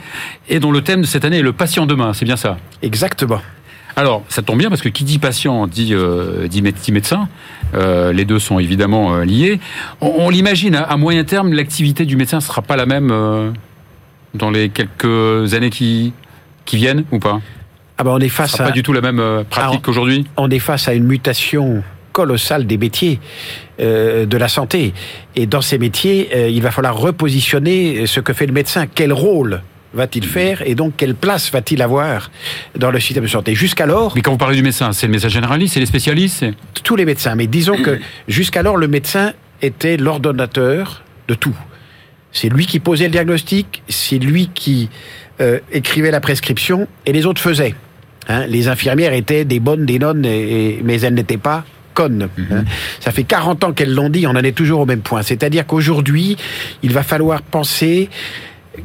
et 0.49 0.59
dont 0.59 0.73
le 0.73 0.81
thème 0.81 1.04
cette 1.05 1.25
année 1.25 1.39
est 1.39 1.43
le 1.43 1.53
patient 1.53 1.85
demain. 1.85 2.13
C'est 2.13 2.25
bien 2.25 2.37
ça 2.37 2.57
Exactement. 2.81 3.41
alors, 3.95 4.23
ça 4.29 4.41
tombe 4.41 4.59
bien 4.59 4.69
parce 4.69 4.81
que 4.81 4.89
qui 4.89 5.03
dit 5.03 5.19
patient 5.19 5.67
dit, 5.67 5.93
euh, 5.93 6.47
dit, 6.47 6.61
mé- 6.61 6.73
dit 6.73 6.91
médecin. 6.91 7.27
Euh, 7.73 8.13
les 8.13 8.25
deux 8.25 8.39
sont 8.39 8.59
évidemment 8.59 9.15
euh, 9.15 9.25
liés. 9.25 9.59
On, 10.01 10.13
on 10.19 10.29
l'imagine, 10.29 10.75
à, 10.75 10.97
moyen 10.97 11.23
terme, 11.23 11.53
l'activité 11.53 12.05
du 12.05 12.15
médecin 12.15 12.37
ne 12.37 12.41
sera 12.41 12.61
pas 12.61 12.75
la 12.75 12.85
même 12.85 13.09
euh, 13.11 13.51
dans 14.33 14.49
les 14.51 14.69
quelques 14.69 15.53
années 15.53 15.69
qui, 15.69 16.13
qui 16.65 16.77
viennent 16.77 17.05
ou 17.11 17.19
pas? 17.19 17.39
Ah 17.97 18.03
ben 18.03 18.11
on 18.11 18.19
est 18.19 18.27
Ce 18.27 18.33
face 18.33 18.59
à 18.59 18.65
pas 18.65 18.71
du 18.71 18.83
tout 18.83 18.91
la 18.93 18.99
même 19.01 19.21
pratique 19.49 19.69
Alors, 19.69 19.81
qu'aujourd'hui? 19.81 20.25
on 20.35 20.49
est 20.49 20.59
face 20.59 20.87
à 20.89 20.93
une 20.93 21.05
mutation 21.05 21.81
colossale 22.11 22.65
des 22.67 22.77
métiers 22.77 23.19
euh, 23.81 24.25
de 24.25 24.37
la 24.37 24.47
santé. 24.47 24.93
Et 25.35 25.47
dans 25.47 25.61
ces 25.61 25.77
métiers, 25.77 26.29
euh, 26.35 26.49
il 26.49 26.61
va 26.61 26.71
falloir 26.71 26.97
repositionner 26.97 28.05
ce 28.05 28.19
que 28.21 28.31
fait 28.33 28.45
le 28.45 28.53
médecin. 28.53 28.85
Quel 28.93 29.11
rôle 29.13 29.61
va-t-il 29.95 30.25
faire 30.25 30.61
et 30.65 30.75
donc 30.75 30.93
quelle 30.97 31.15
place 31.15 31.51
va-t-il 31.51 31.81
avoir 31.81 32.29
dans 32.77 32.91
le 32.91 32.99
système 32.99 33.23
de 33.23 33.29
santé? 33.29 33.55
Jusqu'alors, 33.55 34.13
Mais 34.15 34.21
quand 34.21 34.31
vous 34.31 34.37
parlez 34.37 34.55
du 34.57 34.63
médecin, 34.63 34.91
c'est 34.93 35.07
le 35.07 35.11
médecin 35.13 35.29
généraliste, 35.29 35.73
c'est 35.75 35.79
les 35.79 35.85
spécialistes 35.85 36.45
tous 36.83 36.95
les 36.95 37.05
médecins, 37.05 37.33
mais 37.35 37.47
disons 37.47 37.77
que 37.81 37.99
jusqu'alors, 38.27 38.77
le 38.77 38.87
médecin 38.87 39.33
était 39.61 39.97
l'ordonnateur 39.97 41.03
de 41.27 41.33
tout. 41.33 41.55
C'est 42.31 42.49
lui 42.49 42.65
qui 42.67 42.79
posait 42.79 43.05
le 43.05 43.11
diagnostic, 43.11 43.81
c'est 43.87 44.19
lui 44.19 44.49
qui 44.53 44.89
euh, 45.41 45.59
écrivait 45.71 46.11
la 46.11 46.19
prescription, 46.21 46.87
et 47.05 47.11
les 47.13 47.25
autres 47.25 47.41
faisaient. 47.41 47.73
Hein, 48.27 48.45
les 48.47 48.67
infirmières 48.67 49.13
étaient 49.13 49.45
des 49.45 49.59
bonnes, 49.59 49.85
des 49.85 49.99
nonnes, 49.99 50.25
et- 50.25 50.77
et- 50.77 50.81
mais 50.83 51.01
elles 51.01 51.13
n'étaient 51.13 51.37
pas 51.37 51.65
connes. 51.93 52.27
hein. 52.51 52.63
Ça 52.99 53.11
fait 53.11 53.23
40 53.23 53.63
ans 53.63 53.71
qu'elles 53.73 53.93
l'ont 53.93 54.09
dit, 54.09 54.27
on 54.27 54.31
en 54.31 54.35
est 54.43 54.51
toujours 54.55 54.81
au 54.81 54.85
même 54.85 55.01
point. 55.01 55.21
C'est-à-dire 55.23 55.65
qu'aujourd'hui, 55.65 56.35
il 56.83 56.91
va 56.93 57.03
falloir 57.03 57.41
penser 57.41 58.09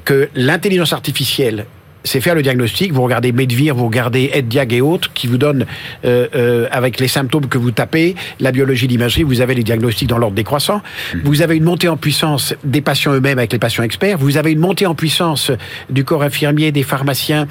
que 0.04 0.28
l'intelligence 0.34 0.92
artificielle, 0.92 1.66
c'est 2.04 2.20
faire 2.20 2.34
le 2.34 2.42
diagnostic. 2.42 2.92
Vous 2.92 3.02
regardez 3.02 3.32
Medvir, 3.32 3.74
vous 3.74 3.86
regardez 3.86 4.30
Eddiag 4.32 4.72
et 4.72 4.80
autres 4.80 5.12
qui 5.12 5.26
vous 5.26 5.38
donnent, 5.38 5.66
euh, 6.04 6.26
euh, 6.34 6.68
avec 6.70 6.98
les 6.98 7.08
symptômes 7.08 7.46
que 7.46 7.58
vous 7.58 7.70
tapez, 7.70 8.14
la 8.38 8.52
biologie 8.52 8.88
d'imagerie, 8.88 9.22
vous 9.22 9.40
avez 9.40 9.54
les 9.54 9.62
diagnostics 9.62 10.08
dans 10.08 10.18
l'ordre 10.18 10.36
décroissant. 10.36 10.80
Vous 11.24 11.42
avez 11.42 11.56
une 11.56 11.64
montée 11.64 11.88
en 11.88 11.96
puissance 11.96 12.54
des 12.64 12.80
patients 12.80 13.12
eux-mêmes 13.12 13.38
avec 13.38 13.52
les 13.52 13.58
patients 13.58 13.84
experts. 13.84 14.18
Vous 14.18 14.36
avez 14.36 14.52
une 14.52 14.60
montée 14.60 14.86
en 14.86 14.94
puissance 14.94 15.50
du 15.90 16.04
corps 16.04 16.22
infirmier, 16.22 16.72
des 16.72 16.82
pharmaciens, 16.82 17.46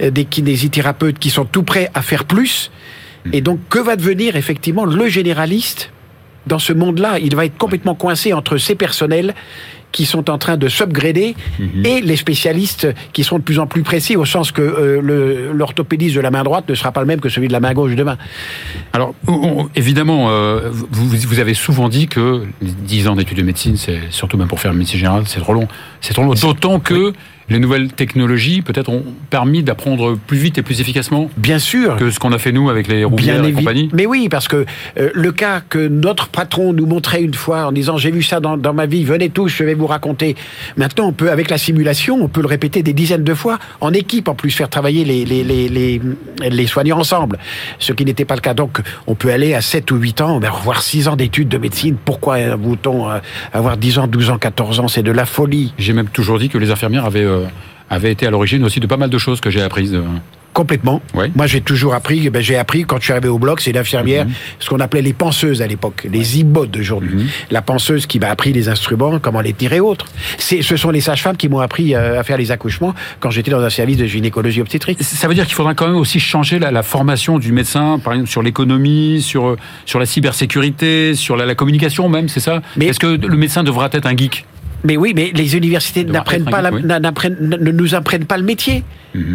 euh, 0.00 0.10
des 0.10 0.24
kinésithérapeutes 0.24 1.18
qui 1.18 1.30
sont 1.30 1.44
tout 1.44 1.62
prêts 1.62 1.90
à 1.94 2.02
faire 2.02 2.24
plus. 2.24 2.70
Et 3.32 3.40
donc, 3.40 3.58
que 3.68 3.78
va 3.78 3.96
devenir 3.96 4.36
effectivement 4.36 4.84
le 4.84 5.08
généraliste 5.08 5.90
dans 6.46 6.58
ce 6.58 6.72
monde-là, 6.72 7.18
il 7.18 7.36
va 7.36 7.44
être 7.44 7.58
complètement 7.58 7.94
coincé 7.94 8.32
entre 8.32 8.56
ces 8.56 8.74
personnels 8.74 9.34
qui 9.92 10.04
sont 10.06 10.28
en 10.30 10.38
train 10.38 10.56
de 10.56 10.68
s'upgrader 10.68 11.34
et 11.84 12.00
les 12.00 12.16
spécialistes 12.16 12.88
qui 13.12 13.24
sont 13.24 13.38
de 13.38 13.42
plus 13.42 13.58
en 13.58 13.66
plus 13.66 13.82
précis 13.82 14.16
au 14.16 14.24
sens 14.24 14.52
que 14.52 14.60
euh, 14.62 15.52
l'orthopédiste 15.52 16.14
de 16.14 16.20
la 16.20 16.30
main 16.30 16.42
droite 16.42 16.68
ne 16.68 16.74
sera 16.74 16.92
pas 16.92 17.00
le 17.00 17.06
même 17.06 17.20
que 17.20 17.28
celui 17.28 17.48
de 17.48 17.52
la 17.52 17.60
main 17.60 17.72
gauche 17.72 17.94
demain. 17.94 18.18
Alors, 18.92 19.14
on- 19.26 19.68
évidemment, 19.74 20.28
euh, 20.30 20.68
vous, 20.70 21.08
vous 21.08 21.38
avez 21.40 21.54
souvent 21.54 21.88
dit 21.88 22.06
que 22.06 22.44
les 22.60 22.70
10 22.70 23.08
ans 23.08 23.16
d'études 23.16 23.38
de 23.38 23.42
médecine, 23.42 23.76
c'est 23.76 24.00
surtout 24.10 24.36
même 24.36 24.48
pour 24.48 24.60
faire 24.60 24.72
médecine 24.74 24.98
générale, 24.98 25.22
c'est 25.26 25.40
trop 25.40 25.54
long. 25.54 25.68
C'est 26.00 26.14
trop 26.14 26.22
long. 26.24 26.34
D'autant 26.34 26.80
que 26.80 27.12
les 27.50 27.58
nouvelles 27.58 27.92
technologies, 27.92 28.62
peut-être, 28.62 28.90
ont 28.90 29.04
permis 29.30 29.62
d'apprendre 29.62 30.16
plus 30.26 30.38
vite 30.38 30.58
et 30.58 30.62
plus 30.62 30.80
efficacement 30.80 31.30
Bien 31.36 31.58
sûr. 31.58 31.96
que 31.96 32.10
ce 32.10 32.18
qu'on 32.18 32.32
a 32.32 32.38
fait 32.38 32.52
nous 32.52 32.70
avec 32.70 32.88
les 32.88 33.04
Rouvières 33.04 33.44
et 33.44 33.52
compagnie. 33.52 33.88
Mais 33.92 34.06
oui, 34.06 34.28
parce 34.28 34.48
que 34.48 34.66
euh, 34.98 35.10
le 35.14 35.32
cas 35.32 35.60
que 35.60 35.88
notre 35.88 36.28
patron 36.28 36.72
nous 36.72 36.86
montrait 36.86 37.22
une 37.22 37.34
fois 37.34 37.66
en 37.66 37.72
disant 37.72 37.96
j'ai 37.96 38.10
vu 38.10 38.22
ça 38.22 38.40
dans, 38.40 38.56
dans 38.56 38.74
ma 38.74 38.86
vie, 38.86 39.04
venez 39.04 39.30
tous, 39.30 39.48
je 39.48 39.64
vais 39.64 39.74
vous 39.74 39.86
raconter. 39.86 40.36
Maintenant, 40.76 41.08
on 41.08 41.12
peut, 41.12 41.30
avec 41.30 41.50
la 41.50 41.58
simulation, 41.58 42.22
on 42.22 42.28
peut 42.28 42.42
le 42.42 42.48
répéter 42.48 42.82
des 42.82 42.92
dizaines 42.92 43.24
de 43.24 43.34
fois, 43.34 43.58
en 43.80 43.92
équipe 43.92 44.28
en 44.28 44.34
plus, 44.34 44.50
faire 44.50 44.68
travailler 44.68 45.04
les, 45.04 45.24
les, 45.24 45.44
les, 45.44 45.68
les, 45.68 46.00
les 46.48 46.66
soignants 46.66 46.98
ensemble, 46.98 47.38
ce 47.78 47.92
qui 47.92 48.04
n'était 48.04 48.24
pas 48.24 48.34
le 48.34 48.40
cas. 48.40 48.54
Donc, 48.54 48.80
on 49.06 49.14
peut 49.14 49.32
aller 49.32 49.54
à 49.54 49.60
7 49.60 49.90
ou 49.90 49.96
8 49.96 50.20
ans, 50.20 50.40
revoir 50.40 50.82
6 50.82 51.08
ans 51.08 51.16
d'études 51.16 51.48
de 51.48 51.58
médecine. 51.58 51.96
Pourquoi 52.04 52.36
euh, 52.36 52.56
voulons-on 52.60 53.08
euh, 53.10 53.18
avoir 53.52 53.76
10 53.76 53.98
ans, 54.00 54.06
12 54.06 54.30
ans, 54.30 54.38
14 54.38 54.80
ans? 54.80 54.88
C'est 54.88 55.02
de 55.02 55.12
la 55.12 55.24
folie. 55.26 55.72
J'ai 55.78 55.92
même 55.92 56.08
toujours 56.08 56.38
dit 56.38 56.48
que 56.48 56.58
les 56.58 56.70
infirmières 56.70 57.04
avaient, 57.04 57.24
euh, 57.24 57.37
avaient 57.90 58.12
été 58.12 58.26
à 58.26 58.30
l'origine 58.30 58.62
aussi 58.64 58.80
de 58.80 58.86
pas 58.86 58.96
mal 58.96 59.10
de 59.10 59.18
choses 59.18 59.40
que 59.40 59.50
j'ai 59.50 59.62
apprises. 59.62 59.94
euh. 59.94 60.02
Complètement. 60.54 61.00
Ouais. 61.14 61.30
Moi, 61.36 61.46
j'ai 61.46 61.60
toujours 61.60 61.94
appris, 61.94 62.30
ben, 62.30 62.42
j'ai 62.42 62.56
appris 62.56 62.82
quand 62.84 62.96
je 62.98 63.04
suis 63.04 63.12
arrivé 63.12 63.28
au 63.28 63.38
bloc, 63.38 63.60
c'est 63.60 63.70
l'infirmière, 63.70 64.26
ce 64.58 64.68
qu'on 64.68 64.80
appelait 64.80 65.02
les 65.02 65.12
penseuses 65.12 65.62
à 65.62 65.66
l'époque, 65.68 66.08
les 66.10 66.40
ibodes 66.40 66.70
d'aujourd'hui. 66.72 67.26
La 67.52 67.62
penseuse 67.62 68.06
qui 68.06 68.18
m'a 68.18 68.28
appris 68.28 68.52
les 68.52 68.68
instruments, 68.68 69.20
comment 69.20 69.40
les 69.40 69.52
tirer 69.52 69.76
et 69.76 69.80
autres. 69.80 70.06
Ce 70.38 70.76
sont 70.76 70.90
les 70.90 71.00
sages-femmes 71.02 71.36
qui 71.36 71.48
m'ont 71.48 71.60
appris 71.60 71.94
euh, 71.94 72.18
à 72.18 72.24
faire 72.24 72.38
les 72.38 72.50
accouchements 72.50 72.92
quand 73.20 73.30
j'étais 73.30 73.52
dans 73.52 73.60
un 73.62 73.70
service 73.70 73.98
de 73.98 74.06
gynécologie 74.06 74.60
obstétrique. 74.60 75.00
Ça 75.02 75.28
veut 75.28 75.34
dire 75.34 75.44
qu'il 75.46 75.54
faudra 75.54 75.74
quand 75.74 75.86
même 75.86 75.96
aussi 75.96 76.18
changer 76.18 76.58
la, 76.58 76.72
la 76.72 76.82
formation 76.82 77.38
du 77.38 77.52
médecin, 77.52 78.00
par 78.02 78.14
exemple 78.14 78.30
sur 78.30 78.42
l'économie, 78.42 79.22
sur, 79.22 79.48
euh, 79.50 79.56
sur 79.86 80.00
la 80.00 80.06
cybersécurité, 80.06 81.14
sur 81.14 81.36
la, 81.36 81.46
la 81.46 81.54
communication 81.54 82.08
même, 82.08 82.28
c'est 82.28 82.40
ça? 82.40 82.62
Mais- 82.76 82.86
Est-ce 82.86 82.98
que 82.98 83.06
le 83.06 83.36
médecin 83.36 83.62
devra 83.62 83.88
être 83.92 84.06
un 84.06 84.16
geek? 84.16 84.44
Mais 84.84 84.96
oui, 84.96 85.12
mais 85.14 85.32
les 85.34 85.56
universités 85.56 86.04
n'apprennent 86.04 86.44
pas, 86.44 86.62
la- 86.62 86.72
oui. 86.72 86.82
ne 86.82 87.70
nous 87.72 87.94
apprennent 87.94 88.24
pas 88.26 88.36
le 88.36 88.44
métier. 88.44 88.84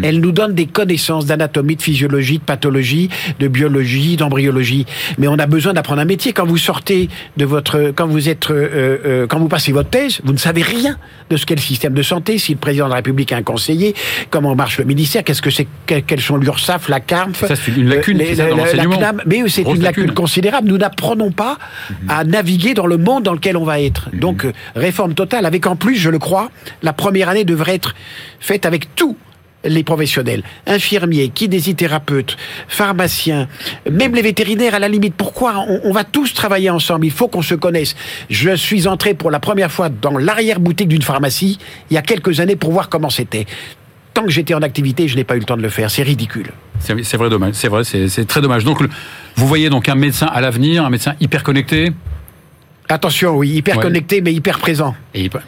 Elles 0.02 0.20
nous 0.20 0.32
donnent 0.32 0.54
des 0.54 0.66
connaissances 0.66 1.26
d'anatomie, 1.26 1.76
de 1.76 1.82
physiologie, 1.82 2.38
de 2.38 2.44
pathologie, 2.44 3.10
de 3.40 3.48
biologie, 3.48 4.16
d'embryologie. 4.16 4.86
Mais 5.18 5.28
on 5.28 5.34
a 5.38 5.46
besoin 5.46 5.72
d'apprendre 5.74 6.00
un 6.00 6.04
métier. 6.06 6.32
Quand 6.32 6.46
vous 6.46 6.56
sortez 6.56 7.08
de 7.36 7.44
votre, 7.44 7.92
quand 7.94 8.06
vous 8.06 8.28
êtes, 8.28 8.50
euh, 8.50 8.98
euh, 9.04 9.26
quand 9.26 9.38
vous 9.38 9.48
passez 9.48 9.72
votre 9.72 9.90
thèse, 9.90 10.20
vous 10.24 10.32
ne 10.32 10.38
savez 10.38 10.62
rien 10.62 10.96
de 11.28 11.36
ce 11.36 11.44
qu'est 11.44 11.56
le 11.56 11.60
système 11.60 11.92
de 11.92 12.02
santé, 12.02 12.38
si 12.38 12.52
le 12.52 12.58
président 12.58 12.84
de 12.86 12.90
la 12.90 12.96
République 12.96 13.32
a 13.32 13.36
un 13.36 13.42
conseiller, 13.42 13.94
comment 14.30 14.54
marche 14.54 14.78
le 14.78 14.84
ministère, 14.84 15.24
qu'est-ce 15.24 15.42
que 15.42 15.50
c'est, 15.50 15.66
que- 15.86 15.98
quels 16.00 16.20
sont 16.20 16.36
l'URSSAF, 16.36 16.88
la 16.88 17.00
CARMF. 17.00 17.44
Ça, 17.46 17.56
c'est 17.56 17.72
une 17.72 17.88
lacune, 17.88 18.20
euh, 18.20 18.34
ça, 18.34 18.44
dans 18.48 18.56
la- 18.56 18.64
la 18.64 18.72
l'enseignement. 18.84 18.96
CNAM. 18.98 19.22
Mais 19.26 19.42
c'est 19.48 19.62
une 19.62 19.82
lacune 19.82 20.04
lacune. 20.04 20.10
considérable. 20.14 20.68
Nous 20.68 20.78
n'apprenons 20.78 21.32
pas 21.32 21.58
à 22.08 22.24
naviguer 22.24 22.74
dans 22.74 22.86
le 22.86 22.96
monde 22.96 23.24
dans 23.24 23.32
lequel 23.34 23.56
on 23.56 23.64
va 23.64 23.80
être. 23.80 24.08
Donc, 24.14 24.44
euh, 24.44 24.52
réforme 24.76 25.14
totale, 25.14 25.33
avec 25.42 25.66
en 25.66 25.76
plus, 25.76 25.96
je 25.96 26.10
le 26.10 26.18
crois, 26.18 26.50
la 26.82 26.92
première 26.92 27.28
année 27.28 27.44
devrait 27.44 27.74
être 27.74 27.94
faite 28.40 28.66
avec 28.66 28.94
tous 28.94 29.16
les 29.64 29.82
professionnels, 29.82 30.42
infirmiers, 30.66 31.28
kinésithérapeutes, 31.28 32.36
pharmaciens, 32.68 33.48
même 33.90 34.14
les 34.14 34.22
vétérinaires 34.22 34.74
à 34.74 34.78
la 34.78 34.88
limite. 34.88 35.14
Pourquoi 35.14 35.64
on, 35.84 35.92
va 35.92 36.04
tous 36.04 36.34
travailler 36.34 36.70
ensemble? 36.70 37.06
Il 37.06 37.12
faut 37.12 37.28
qu'on 37.28 37.42
se 37.42 37.54
connaisse. 37.54 37.96
Je 38.30 38.54
suis 38.54 38.86
entré 38.86 39.14
pour 39.14 39.30
la 39.30 39.40
première 39.40 39.72
fois 39.72 39.88
dans 39.88 40.18
l'arrière-boutique 40.18 40.88
d'une 40.88 41.02
pharmacie 41.02 41.58
il 41.90 41.94
y 41.94 41.96
a 41.96 42.02
quelques 42.02 42.40
années 42.40 42.56
pour 42.56 42.72
voir 42.72 42.88
comment 42.88 43.10
c'était. 43.10 43.46
Tant 44.12 44.22
que 44.22 44.30
j'étais 44.30 44.54
en 44.54 44.62
activité, 44.62 45.08
je 45.08 45.16
n'ai 45.16 45.24
pas 45.24 45.34
eu 45.34 45.40
le 45.40 45.44
temps 45.44 45.56
de 45.56 45.62
le 45.62 45.70
faire. 45.70 45.90
C'est 45.90 46.04
ridicule. 46.04 46.52
C'est 46.78 47.16
vrai, 47.16 47.30
dommage. 47.30 47.54
C'est 47.54 47.68
vrai, 47.68 47.82
c'est 47.82 48.26
très 48.26 48.40
dommage. 48.40 48.64
Donc, 48.64 48.80
vous 49.34 49.46
voyez 49.48 49.70
donc 49.70 49.88
un 49.88 49.96
médecin 49.96 50.26
à 50.26 50.40
l'avenir, 50.40 50.84
un 50.84 50.90
médecin 50.90 51.14
hyper 51.20 51.42
connecté. 51.42 51.90
Attention, 52.88 53.36
oui, 53.36 53.50
hyper 53.50 53.76
Ouais. 53.76 53.82
connecté, 53.82 54.20
mais 54.20 54.32
hyper 54.32 54.58
présent. 54.58 54.94
Et 55.14 55.24
hyper- 55.24 55.42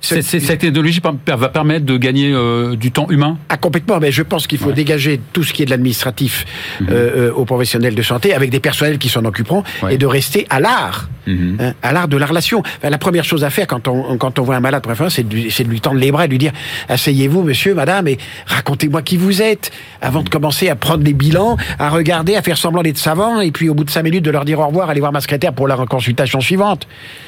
cette 0.00 0.58
technologie 0.58 1.00
par- 1.00 1.14
va 1.26 1.48
permettre 1.48 1.86
de 1.86 1.96
gagner 1.96 2.32
euh, 2.32 2.76
du 2.76 2.90
temps 2.92 3.06
humain? 3.10 3.38
Ah, 3.48 3.56
complètement, 3.56 3.98
mais 4.00 4.12
je 4.12 4.22
pense 4.22 4.46
qu'il 4.46 4.58
faut 4.58 4.68
Ouais. 4.68 4.74
dégager 4.74 5.20
tout 5.32 5.42
ce 5.42 5.52
qui 5.52 5.62
est 5.62 5.64
de 5.64 5.70
l'administratif 5.70 6.44
euh, 6.90 7.32
aux 7.32 7.44
professionnels 7.44 7.94
de 7.94 8.02
santé, 8.02 8.34
avec 8.34 8.50
des 8.50 8.60
personnels 8.60 8.98
qui 8.98 9.08
s'en 9.08 9.24
occuperont, 9.24 9.62
Ouais. 9.82 9.94
et 9.94 9.98
de 9.98 10.06
rester 10.06 10.46
à 10.50 10.60
l'art, 10.60 11.08
Mhm. 11.26 11.56
hein, 11.60 11.72
à 11.82 11.92
l'art 11.92 12.08
de 12.08 12.16
la 12.16 12.26
relation. 12.26 12.60
Enfin, 12.60 12.90
la 12.90 12.98
première 12.98 13.24
chose 13.24 13.44
à 13.44 13.50
faire 13.50 13.66
quand 13.66 13.88
on, 13.88 14.18
quand 14.18 14.38
on 14.38 14.42
voit 14.42 14.56
un 14.56 14.60
malade, 14.60 14.84
c'est 15.08 15.26
de, 15.26 15.34
de 15.36 15.68
lui 15.70 15.80
tendre 15.80 15.98
les 15.98 16.12
bras 16.12 16.24
et 16.24 16.28
de 16.28 16.32
lui 16.32 16.38
dire 16.38 16.52
Asseyez-vous, 16.88 17.42
monsieur, 17.42 17.74
madame, 17.74 18.08
et 18.08 18.18
racontez-moi 18.46 19.00
qui 19.02 19.16
vous 19.16 19.40
êtes, 19.40 19.70
avant 20.02 20.22
de 20.22 20.28
commencer 20.28 20.68
à 20.68 20.76
prendre 20.76 21.02
des 21.02 21.14
bilans, 21.14 21.56
à 21.78 21.88
regarder, 21.88 22.36
à 22.36 22.42
faire 22.42 22.58
semblant 22.58 22.82
d'être 22.82 22.98
savant, 22.98 23.40
et 23.40 23.50
puis 23.50 23.68
au 23.70 23.74
bout 23.74 23.84
de 23.84 23.90
cinq 23.90 24.02
minutes 24.02 24.24
de 24.24 24.30
leur 24.30 24.44
dire 24.44 24.60
au 24.60 24.66
revoir, 24.66 24.90
allez 24.90 25.00
voir 25.00 25.12
ma 25.12 25.20
secrétaire 25.20 25.52
pour 25.54 25.66
la 25.68 25.76
consultation 25.88 26.40
suivante. 26.40 26.86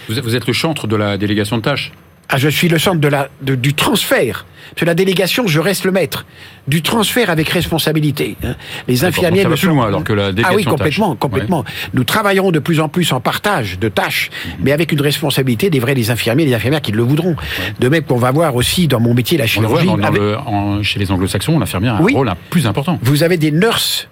Vous 0.08 0.34
êtes 0.36 0.46
le 0.46 0.52
chantre 0.52 0.86
de 0.86 0.96
la 0.96 1.16
délégation 1.16 1.56
de 1.56 1.62
tâches. 1.62 1.92
Ah, 2.28 2.38
je 2.38 2.48
suis 2.48 2.68
le 2.68 2.78
centre 2.78 2.98
de 3.00 3.06
la, 3.08 3.28
de- 3.42 3.54
du 3.54 3.74
transfert. 3.74 4.46
De 4.80 4.84
la 4.84 4.94
délégation, 4.94 5.46
je 5.46 5.60
reste 5.60 5.84
le 5.84 5.92
maître. 5.92 6.26
Du 6.66 6.82
transfert 6.82 7.30
avec 7.30 7.48
responsabilité. 7.48 8.36
hein. 8.44 8.56
Les 8.88 9.04
infirmiers 9.04 9.44
donc 9.44 9.44
ça 9.44 9.48
va 9.50 9.54
plus 9.56 9.66
sont- 9.68 9.74
loin 9.74 9.86
alors 9.86 10.02
que 10.02 10.12
la 10.12 10.24
Ah 10.24 10.28
oui, 10.30 10.34
délégation 10.34 10.56
tâche. 10.62 10.70
complètement, 10.78 11.14
complètement. 11.14 11.64
Nous 11.94 12.02
travaillerons 12.02 12.50
de 12.50 12.58
plus 12.58 12.80
en 12.80 12.88
plus 12.88 13.12
en 13.12 13.20
partage 13.20 13.78
de 13.78 13.88
tâches, 13.88 14.30
mais 14.60 14.72
avec 14.72 14.90
une 14.90 15.00
responsabilité 15.00 15.70
des 15.70 15.78
vrais 15.78 15.94
des 15.94 16.10
infirmiers 16.10 16.42
et 16.42 16.46
des 16.46 16.54
infirmières 16.54 16.82
qui 16.82 16.90
le 16.90 17.02
voudront. 17.04 17.36
De 17.78 17.88
même 17.88 18.02
qu'on 18.02 18.16
va 18.16 18.32
voir 18.32 18.56
aussi 18.56 18.88
dans 18.88 18.98
mon 18.98 19.14
métier 19.14 19.38
la 19.38 19.44
On 19.56 19.60
le 19.60 19.66
voit 19.68 19.80
chirurgie. 19.82 19.86
dans, 19.86 20.02
dans 20.02 20.08
avec- 20.08 20.20
le- 20.20 20.36
en- 20.38 20.82
chez 20.82 20.98
les 20.98 21.12
anglo-saxons, 21.12 21.60
l'infirmière 21.60 21.94
a 21.94 21.98
un 21.98 22.02
Oui. 22.02 22.14
rôle 22.14 22.28
un- 22.28 22.36
plus 22.50 22.66
important. 22.66 22.98
Vous 23.02 23.22
avez 23.22 23.36
des 23.36 23.52
nurses 23.52 24.08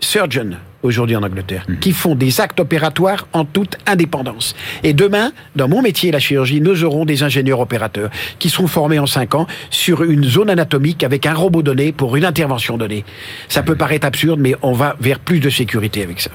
surgeons 0.00 0.56
aujourd'hui 0.82 1.16
en 1.16 1.22
Angleterre 1.22 1.64
Mhm. 1.68 1.78
qui 1.80 1.92
font 1.92 2.14
des 2.14 2.40
actes 2.40 2.60
opératoires 2.60 3.26
en 3.32 3.44
toute 3.44 3.76
indépendance. 3.86 4.54
Et 4.84 4.92
demain, 4.92 5.32
dans 5.56 5.68
mon 5.68 5.82
métier, 5.82 6.10
la 6.12 6.18
chirurgie, 6.20 6.60
nous 6.60 6.84
aurons 6.84 7.04
des 7.04 7.22
ingénieurs 7.22 7.60
opérateurs 7.60 8.10
qui 8.38 8.50
seront 8.50 8.66
formés 8.68 8.98
en 8.98 9.06
5 9.06 9.34
ans 9.34 9.46
sur 9.70 10.02
une 10.04 10.24
zone 10.24 10.50
anatomique 10.50 11.02
avec 11.02 11.26
un 11.26 11.34
robot 11.34 11.62
donné 11.62 11.92
pour 11.92 12.14
une 12.16 12.24
intervention 12.24 12.76
donnée. 12.76 13.04
Ça 13.48 13.62
peut 13.62 13.74
paraître 13.76 14.06
absurde, 14.06 14.38
mais 14.40 14.54
on 14.62 14.72
va 14.72 14.96
vers 15.00 15.18
plus 15.18 15.40
de 15.40 15.50
sécurité 15.50 16.02
avec 16.02 16.20
ça. 16.20 16.30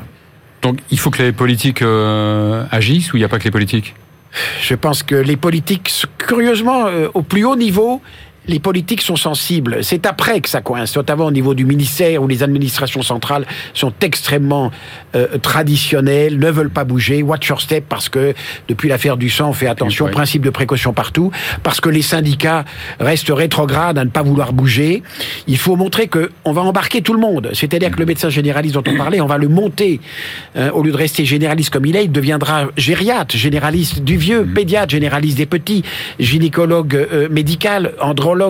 Donc 0.64 0.80
il 0.92 1.00
faut 1.00 1.10
que 1.10 1.24
les 1.24 1.32
politiques 1.32 1.82
euh, 1.82 2.66
agissent 2.72 3.14
ou 3.14 3.18
il 3.18 3.20
n'y 3.22 3.26
a 3.26 3.30
pas 3.30 3.40
que 3.40 3.46
les 3.46 3.52
politiques? 3.52 3.96
Je 4.62 4.76
pense 4.76 5.04
que 5.04 5.16
les 5.16 5.36
politiques, 5.38 5.92
curieusement, 6.18 6.86
euh, 6.88 7.10
au 7.14 7.22
plus 7.22 7.44
haut 7.44 7.56
niveau, 7.58 8.02
les 8.48 8.60
politiques 8.60 9.02
sont 9.02 9.16
sensibles. 9.16 9.84
C'est 9.84 10.06
après 10.06 10.42
que 10.42 10.50
ça 10.50 10.62
coince, 10.62 10.96
notamment 10.96 11.26
au 11.26 11.32
niveau 11.32 11.54
du 11.54 11.66
ministère 11.66 12.24
où 12.24 12.28
les 12.28 12.44
administrations 12.44 13.02
centrales 13.02 13.46
sont 13.74 13.94
extrêmement 14.02 14.72
euh, 15.16 15.38
traditionnelles, 15.38 16.40
ne 16.40 16.50
veulent 16.50 16.72
pas 16.72 16.84
bouger. 16.84 17.22
Watch 17.22 17.48
your 17.48 17.62
step 17.62 17.86
parce 17.88 18.10
que 18.10 18.34
depuis 18.68 18.90
l'affaire 18.90 19.18
du 19.18 19.30
sang, 19.30 19.50
on 19.50 19.54
fait 19.54 19.68
attention, 19.68 20.08
principe 20.08 20.44
de 20.44 20.50
précaution 20.50 20.92
partout, 20.94 21.32
parce 21.64 21.80
que 21.82 21.90
les 21.90 22.02
syndicats 22.02 22.66
restent 23.00 23.32
rétrogrades 23.32 23.98
à 23.98 24.06
ne 24.06 24.10
pas 24.10 24.24
vouloir 24.24 24.54
bouger. 24.54 25.04
Il 25.48 25.58
faut 25.58 25.76
montrer 25.76 26.08
que 26.08 26.32
on 26.44 26.52
va 26.52 26.62
embarquer 26.62 27.02
tout 27.02 27.14
le 27.14 27.20
monde. 27.20 27.52
C'est-à-dire 27.54 27.92
que 27.92 28.00
le 28.00 28.06
médecin 28.06 28.30
généraliste 28.30 28.76
dont 28.76 28.84
on 28.88 28.98
parlait, 28.98 29.22
on 29.22 29.28
va 29.28 29.38
le 29.38 29.50
monter. 29.50 30.00
Hein, 30.56 30.72
au 30.74 30.82
lieu 30.84 30.92
de 30.92 30.98
rester 30.98 31.26
généraliste 31.26 31.70
comme 31.70 31.86
il 31.86 31.96
est, 31.96 32.06
il 32.06 32.12
deviendra 32.12 32.68
gériatre, 32.76 33.36
généraliste 33.38 34.04
du 34.04 34.18
vieux, 34.18 34.46
pédiatre, 34.46 34.90
généraliste 34.90 35.38
des 35.38 35.46
petits, 35.46 35.84
gynécologue 36.20 36.96
euh, 36.96 37.30
médical, 37.30 37.94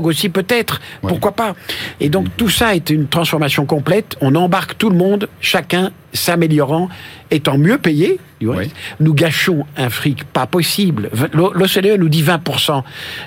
aussi 0.04 0.30
peut-être. 0.30 0.82
Ouais. 1.04 1.10
Pourquoi 1.10 1.32
pas 1.34 1.56
Et 2.00 2.10
donc 2.10 2.28
tout 2.38 2.50
ça 2.50 2.76
est 2.76 2.90
une 2.90 3.08
transformation 3.08 3.66
complète. 3.66 4.16
On 4.22 4.36
embarque 4.36 4.78
tout 4.78 4.90
le 4.90 4.98
monde, 4.98 5.28
chacun 5.40 5.92
s'améliorant, 6.14 6.90
étant 7.30 7.58
mieux 7.58 7.78
payé. 7.78 8.20
du 8.40 8.50
reste. 8.50 8.76
Nous 9.00 9.14
gâchons 9.14 9.66
un 9.78 9.90
fric 9.90 10.24
pas 10.26 10.46
possible. 10.46 11.10
L'OCDE 11.34 12.00
nous 12.00 12.10
dit 12.10 12.24
20% 12.24 12.84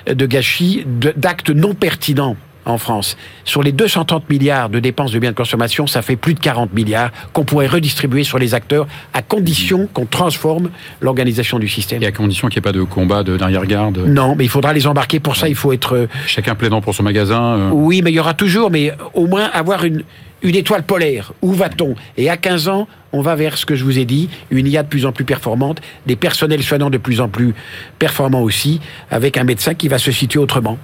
de 0.07 0.25
gâchis 0.25 0.85
d'actes 0.85 1.49
non 1.49 1.73
pertinents 1.73 2.37
en 2.65 2.77
France. 2.77 3.17
Sur 3.43 3.63
les 3.63 3.71
230 3.71 4.29
milliards 4.29 4.69
de 4.69 4.79
dépenses 4.79 5.11
de 5.11 5.19
biens 5.19 5.31
de 5.31 5.35
consommation, 5.35 5.87
ça 5.87 6.01
fait 6.01 6.15
plus 6.15 6.33
de 6.33 6.39
40 6.39 6.73
milliards 6.73 7.11
qu'on 7.33 7.43
pourrait 7.45 7.67
redistribuer 7.67 8.23
sur 8.23 8.39
les 8.39 8.53
acteurs 8.53 8.87
à 9.13 9.21
condition 9.21 9.87
qu'on 9.93 10.05
transforme 10.05 10.69
l'organisation 11.01 11.59
du 11.59 11.67
système. 11.67 12.01
Et 12.03 12.07
à 12.07 12.11
condition 12.11 12.47
qu'il 12.47 12.57
n'y 12.57 12.61
ait 12.67 12.71
pas 12.71 12.77
de 12.77 12.83
combat 12.83 13.23
de 13.23 13.37
d'arrière-garde? 13.37 13.97
Non, 14.07 14.35
mais 14.35 14.45
il 14.45 14.49
faudra 14.49 14.73
les 14.73 14.87
embarquer. 14.87 15.19
Pour 15.19 15.35
ça, 15.35 15.47
il 15.47 15.55
faut 15.55 15.73
être... 15.73 15.95
euh, 15.95 16.07
Chacun 16.27 16.55
plaidant 16.55 16.81
pour 16.81 16.93
son 16.95 17.03
magasin. 17.03 17.41
euh, 17.57 17.69
Oui, 17.71 18.01
mais 18.03 18.11
il 18.11 18.15
y 18.15 18.19
aura 18.19 18.33
toujours, 18.33 18.71
mais 18.71 18.91
au 19.13 19.27
moins 19.27 19.45
avoir 19.45 19.83
une, 19.83 20.03
une 20.41 20.55
étoile 20.55 20.83
polaire. 20.83 21.33
Où 21.41 21.53
va-t-on? 21.53 21.95
Et 22.17 22.29
à 22.29 22.37
15 22.37 22.67
ans, 22.67 22.87
on 23.13 23.21
va 23.21 23.35
vers 23.35 23.57
ce 23.57 23.65
que 23.65 23.75
je 23.75 23.83
vous 23.83 23.97
ai 23.99 24.05
dit, 24.05 24.29
une 24.51 24.67
IA 24.67 24.83
de 24.83 24.87
plus 24.89 25.05
en 25.05 25.11
plus 25.11 25.23
performante, 25.25 25.79
des 26.05 26.15
personnels 26.15 26.63
soignants 26.63 26.89
de 26.89 26.97
plus 26.97 27.21
en 27.21 27.29
plus 27.29 27.53
performants 27.99 28.41
aussi, 28.41 28.81
avec 29.11 29.37
un 29.37 29.43
médecin 29.43 29.73
qui 29.73 29.87
va 29.87 29.97
se 29.99 30.11
situer 30.11 30.39
autrement. 30.39 30.77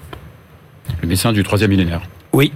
Le 1.01 1.07
médecin 1.07 1.31
du 1.33 1.43
troisième 1.43 1.69
millénaire. 1.71 2.01
Oui, 2.33 2.51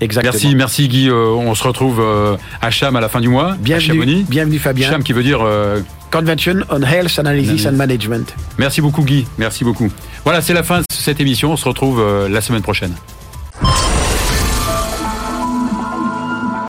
exactement. 0.00 0.32
Merci, 0.32 0.54
merci 0.54 0.88
Guy. 0.88 1.08
Euh, 1.08 1.26
on 1.30 1.54
se 1.54 1.62
retrouve 1.64 2.00
euh, 2.00 2.36
à 2.60 2.70
Cham 2.70 2.94
à 2.96 3.00
la 3.00 3.08
fin 3.08 3.20
du 3.20 3.28
mois. 3.28 3.52
à 3.52 3.56
Bienvenue, 3.56 3.86
Chamonix. 3.88 4.26
bienvenue 4.28 4.58
Fabien. 4.58 4.88
Cham 4.90 5.02
qui 5.02 5.12
veut 5.12 5.22
dire. 5.22 5.40
euh, 5.42 5.80
Convention 6.10 6.60
on 6.70 6.82
Health 6.82 7.18
Analysis 7.18 7.66
and 7.66 7.72
Management. 7.72 8.34
merci 8.56 8.80
beaucoup 8.80 9.02
Guy. 9.02 9.26
Merci 9.36 9.62
beaucoup. 9.64 9.90
Voilà, 10.24 10.40
c'est 10.40 10.54
la 10.54 10.62
fin 10.62 10.78
de 10.80 10.84
cette 10.90 11.20
émission. 11.20 11.52
On 11.52 11.56
se 11.56 11.66
retrouve 11.68 12.02
la 12.28 12.40
semaine 12.40 12.62
prochaine. 12.62 12.94